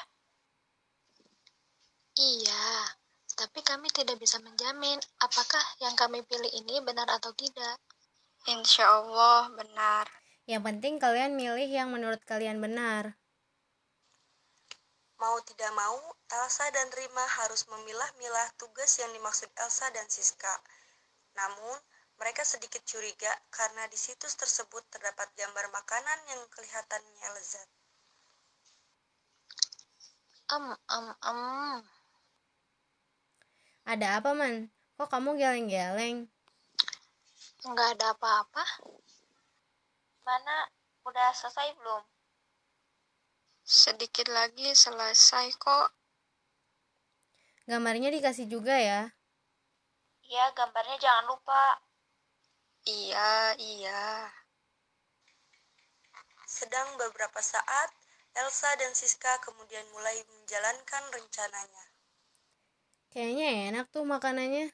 [2.18, 2.90] Iya,
[3.38, 7.78] tapi kami tidak bisa menjamin apakah yang kami pilih ini benar atau tidak.
[8.50, 10.10] Insya Allah benar.
[10.50, 13.14] Yang penting kalian milih yang menurut kalian benar.
[15.16, 15.96] Mau tidak mau,
[16.28, 20.60] Elsa dan Rima harus memilah-milah tugas yang dimaksud Elsa dan Siska.
[21.32, 21.78] Namun,
[22.20, 27.68] mereka sedikit curiga karena di situs tersebut terdapat gambar makanan yang kelihatannya lezat.
[30.52, 31.80] Em, em, em.
[33.88, 34.68] Ada apa, Man?
[34.96, 36.28] Kok kamu geleng-geleng?
[37.66, 38.64] Nggak ada apa-apa.
[40.24, 40.56] Mana?
[41.04, 42.15] Udah selesai belum?
[43.66, 45.90] Sedikit lagi selesai kok.
[47.66, 49.10] Gambarnya dikasih juga ya.
[50.22, 51.82] Iya, gambarnya jangan lupa.
[52.86, 54.30] Iya, iya.
[56.46, 57.90] Sedang beberapa saat,
[58.38, 61.84] Elsa dan Siska kemudian mulai menjalankan rencananya.
[63.10, 64.70] Kayaknya enak tuh makanannya.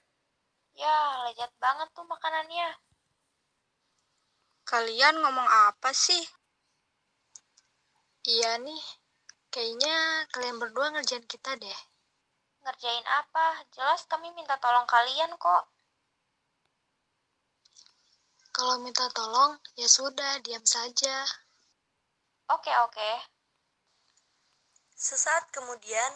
[0.76, 2.76] Ya, lezat banget tuh makanannya.
[4.68, 6.20] Kalian ngomong apa sih?
[8.22, 8.78] Iya nih,
[9.50, 11.80] kayaknya kalian berdua ngerjain kita deh.
[12.62, 13.66] Ngerjain apa?
[13.74, 15.66] Jelas kami minta tolong kalian kok.
[18.54, 21.26] Kalau minta tolong, ya sudah, diam saja.
[22.46, 23.10] Oke, oke.
[24.94, 26.12] Sesaat kemudian,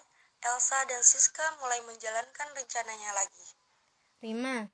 [0.46, 3.46] Elsa dan Siska mulai menjalankan rencananya lagi.
[4.22, 4.70] Rima,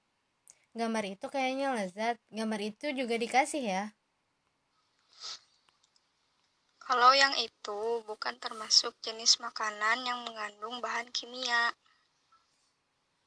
[0.76, 2.20] gambar itu kayaknya lezat.
[2.28, 3.84] Gambar itu juga dikasih ya.
[6.92, 11.72] Kalau yang itu bukan termasuk jenis makanan yang mengandung bahan kimia.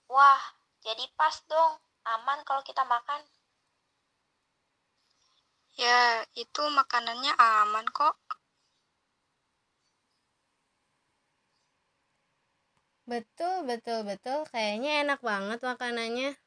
[0.06, 0.44] Wah,
[0.86, 1.74] jadi pas dong.
[2.14, 3.26] Aman kalau kita makan.
[5.82, 8.14] Ya, itu makanannya aman kok.
[13.10, 14.46] Betul, betul, betul.
[14.54, 16.38] Kayaknya enak banget makanannya.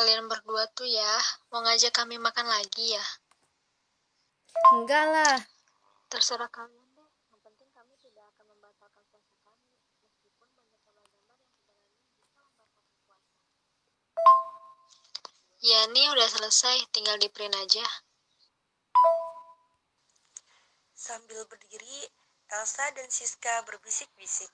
[0.00, 1.12] Kalian berdua tuh ya,
[1.52, 3.04] mau ngajak kami makan lagi ya?
[4.72, 5.36] Enggak lah.
[6.08, 7.04] Terserah kalian deh.
[7.28, 12.80] Yang penting kami tidak akan membatalkan puasa kami, meskipun banyak gambar-gambar yang sebenarnya bisa membatalkan
[13.04, 13.28] puasa.
[15.60, 17.84] Ya nih udah selesai, tinggal di print aja.
[20.96, 22.08] Sambil berdiri,
[22.48, 24.48] Elsa dan Siska berbisik-bisik.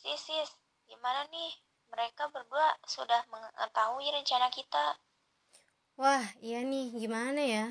[0.00, 0.48] Sis, sis,
[0.88, 1.52] gimana nih?
[1.90, 4.98] Mereka berdua sudah mengetahui rencana kita.
[5.98, 6.94] Wah, iya nih.
[6.94, 7.66] Gimana ya?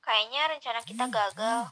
[0.00, 1.62] Kayaknya rencana kita gagal.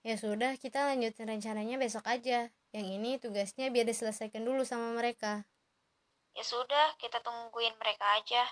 [0.00, 2.52] Ya sudah, kita lanjutin rencananya besok aja.
[2.72, 5.44] Yang ini tugasnya biar diselesaikan dulu sama mereka.
[6.36, 8.44] Ya sudah, kita tungguin mereka aja.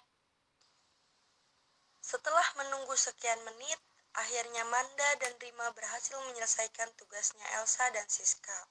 [2.00, 3.76] Setelah menunggu sekian menit,
[4.16, 8.68] akhirnya Manda dan Rima berhasil menyelesaikan tugasnya Elsa dan Siska.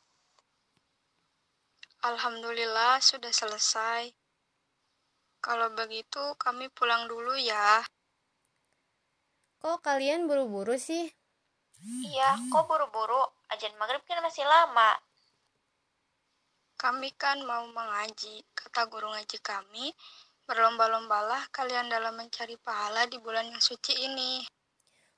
[2.05, 4.13] Alhamdulillah sudah selesai.
[5.41, 7.81] Kalau begitu kami pulang dulu ya.
[9.57, 11.09] Kok kalian buru-buru sih?
[12.05, 13.21] Iya, kok buru-buru?
[13.49, 14.93] Ajan maghrib kan masih lama.
[16.77, 18.45] Kami kan mau mengaji.
[18.53, 19.89] Kata guru ngaji kami,
[20.45, 24.45] berlomba-lombalah kalian dalam mencari pahala di bulan yang suci ini.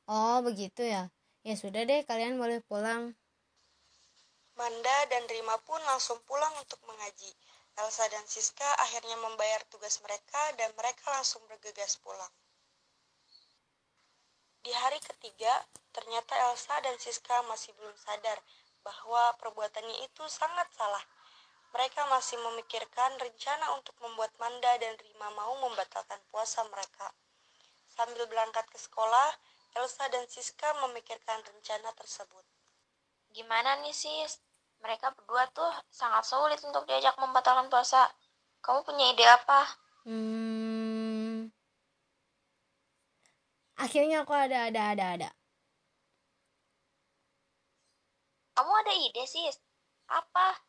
[0.07, 1.11] Oh, begitu ya.
[1.43, 3.18] Ya sudah deh, kalian boleh pulang.
[4.59, 7.31] Manda dan Rima pun langsung pulang untuk mengaji.
[7.79, 12.27] Elsa dan Siska akhirnya membayar tugas mereka dan mereka langsung bergegas pulang.
[14.59, 15.63] Di hari ketiga,
[15.95, 18.35] ternyata Elsa dan Siska masih belum sadar
[18.83, 21.07] bahwa perbuatannya itu sangat salah.
[21.71, 27.07] Mereka masih memikirkan rencana untuk membuat Manda dan Rima mau membatalkan puasa mereka.
[27.87, 29.39] Sambil berangkat ke sekolah,
[29.79, 32.43] Elsa dan Siska memikirkan rencana tersebut.
[33.31, 34.48] Gimana nih sis?
[34.79, 38.07] Mereka berdua tuh sangat sulit untuk diajak membatalkan puasa.
[38.63, 39.61] Kamu punya ide apa?
[40.07, 41.51] Hmm.
[43.79, 45.29] Akhirnya aku ada ada ada ada.
[48.55, 49.55] Kamu ada ide sis?
[50.11, 50.59] Apa?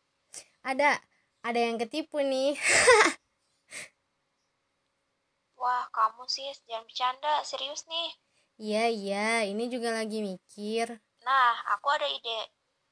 [0.63, 0.99] Ada.
[1.41, 2.53] Ada yang ketipu nih.
[5.61, 8.09] Wah, kamu sis, jangan bercanda, serius nih.
[8.61, 10.89] Iya, iya, ini juga lagi mikir.
[11.21, 12.49] Nah, aku ada ide.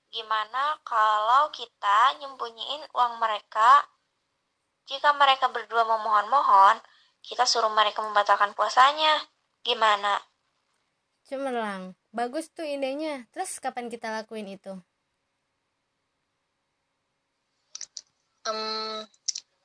[0.09, 3.85] Gimana kalau kita nyembunyiin uang mereka?
[4.89, 6.81] Jika mereka berdua memohon-mohon,
[7.21, 9.21] kita suruh mereka membatalkan puasanya.
[9.61, 10.17] Gimana?
[11.29, 11.93] Cemerlang.
[12.09, 13.29] Bagus tuh idenya.
[13.29, 14.73] Terus kapan kita lakuin itu?
[18.49, 19.05] Um,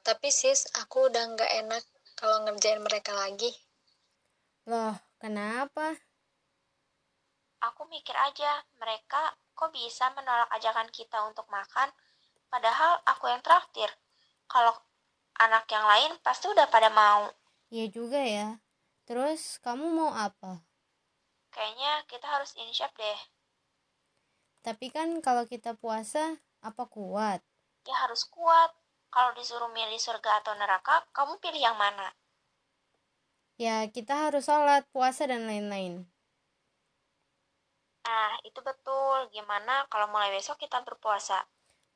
[0.05, 1.85] tapi sis, aku udah nggak enak
[2.21, 3.49] kalau ngerjain mereka lagi.
[4.69, 5.97] Loh, kenapa?
[7.65, 11.89] Aku mikir aja, mereka kok bisa menolak ajakan kita untuk makan,
[12.51, 13.89] padahal aku yang traktir.
[14.51, 14.75] Kalau
[15.41, 17.31] anak yang lain pasti udah pada mau.
[17.71, 18.59] Iya juga ya.
[19.07, 20.63] Terus kamu mau apa?
[21.55, 23.21] Kayaknya kita harus insyaf deh.
[24.65, 27.45] Tapi kan kalau kita puasa, apa kuat?
[27.85, 28.73] Ya harus kuat.
[29.13, 32.11] Kalau disuruh milih surga atau neraka, kamu pilih yang mana?
[33.55, 36.11] Ya, kita harus sholat, puasa, dan lain-lain.
[38.07, 39.19] Nah, itu betul.
[39.35, 41.39] Gimana kalau mulai besok kita berpuasa?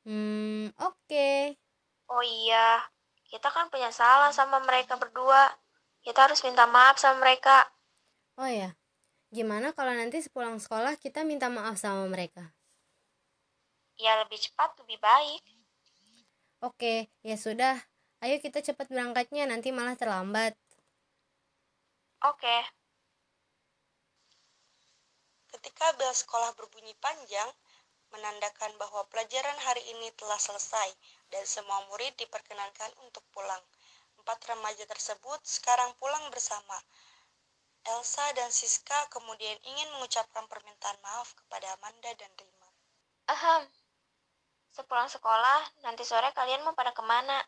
[0.05, 1.29] Hmm, oke.
[2.13, 2.67] Oh iya,
[3.31, 5.43] kita kan punya salah sama mereka berdua.
[6.05, 7.57] Kita harus minta maaf sama mereka.
[8.41, 8.69] Oh ya,
[9.37, 12.43] gimana kalau nanti sepulang sekolah kita minta maaf sama mereka?
[13.99, 15.41] Ya lebih cepat lebih baik.
[16.67, 17.75] Oke, ya sudah.
[18.23, 20.53] Ayo kita cepat berangkatnya, nanti malah terlambat.
[22.23, 22.55] Oke,
[25.49, 27.49] Ketika bel sekolah berbunyi panjang,
[28.09, 30.89] menandakan bahwa pelajaran hari ini telah selesai
[31.29, 33.61] dan semua murid diperkenankan untuk pulang.
[34.17, 36.77] Empat remaja tersebut sekarang pulang bersama.
[37.87, 42.69] Elsa dan Siska kemudian ingin mengucapkan permintaan maaf kepada Amanda dan Rima.
[43.29, 43.63] ahem.
[44.69, 47.41] Sepulang sekolah, nanti sore kalian mau pada ke mana?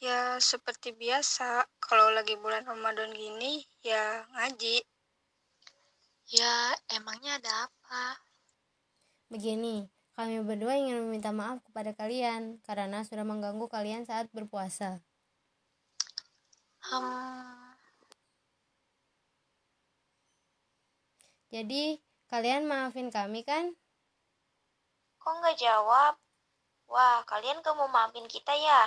[0.00, 4.84] Ya, seperti biasa, kalau lagi bulan Ramadan gini, ya ngaji.
[6.26, 8.18] Ya, emangnya ada apa?
[9.30, 9.86] Begini,
[10.18, 14.98] kami berdua ingin meminta maaf kepada kalian karena sudah mengganggu kalian saat berpuasa.
[16.82, 17.74] Hmm,
[21.54, 23.78] Jadi, kalian maafin kami kan?
[25.22, 26.18] Kok nggak jawab?
[26.90, 28.82] Wah, kalian gak mau maafin kita ya?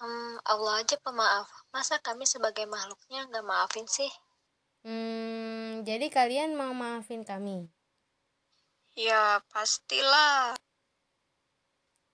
[0.00, 1.48] hmm, Allah aja pemaaf.
[1.72, 4.12] Masa kami sebagai makhluknya nggak maafin sih?
[4.80, 7.68] Hmm, jadi kalian mau maafin kami?
[8.96, 10.56] Ya, pastilah.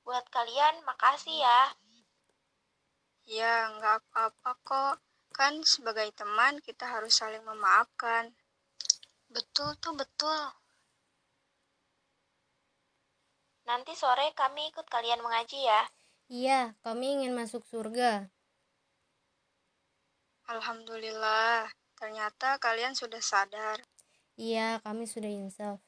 [0.02, 1.62] Buat kalian, makasih ya.
[3.26, 4.96] Ya, nggak apa-apa kok.
[5.30, 8.34] Kan sebagai teman kita harus saling memaafkan.
[9.30, 10.50] Betul tuh, betul.
[13.66, 15.82] Nanti sore kami ikut kalian mengaji ya.
[16.26, 18.30] Iya, kami ingin masuk surga.
[20.46, 21.66] Alhamdulillah,
[21.96, 23.80] ternyata kalian sudah sadar.
[24.36, 25.80] Iya, kami sudah insaf.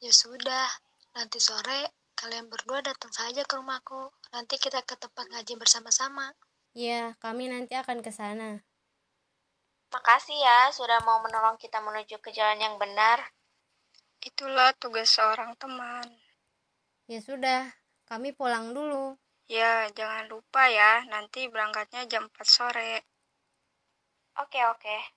[0.00, 0.68] Ya sudah,
[1.12, 4.08] nanti sore kalian berdua datang saja ke rumahku.
[4.32, 6.32] Nanti kita ke tempat ngaji bersama-sama.
[6.72, 8.64] Iya, kami nanti akan ke sana.
[9.92, 13.32] Makasih ya sudah mau menolong kita menuju ke jalan yang benar.
[14.24, 16.04] Itulah tugas seorang teman.
[17.06, 17.70] Ya sudah,
[18.04, 19.14] kami pulang dulu.
[19.46, 23.06] Ya, jangan lupa ya, nanti berangkatnya jam 4 sore.
[24.36, 25.15] Oke, oke.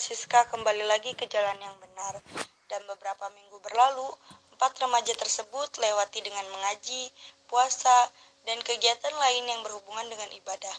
[0.00, 2.24] Siska kembali lagi ke jalan yang benar.
[2.72, 4.08] Dan beberapa minggu berlalu,
[4.56, 7.12] empat remaja tersebut lewati dengan mengaji,
[7.44, 8.08] puasa,
[8.48, 10.72] dan kegiatan lain yang berhubungan dengan ibadah.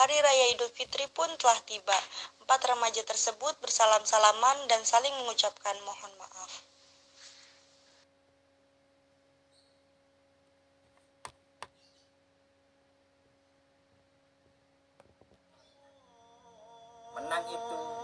[0.00, 1.98] Hari Raya Idul Fitri pun telah tiba.
[2.40, 6.64] Empat remaja tersebut bersalam-salaman dan saling mengucapkan mohon maaf.
[17.12, 18.01] Menang itu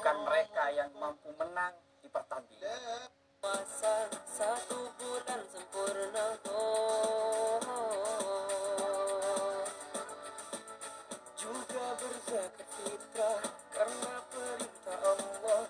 [0.00, 3.12] bukan mereka yang mampu menang di pertandingan.
[3.36, 6.40] Puasa satu bulan sempurna
[11.36, 13.44] Juga berzakat fitrah
[13.76, 15.62] karena perintah Allah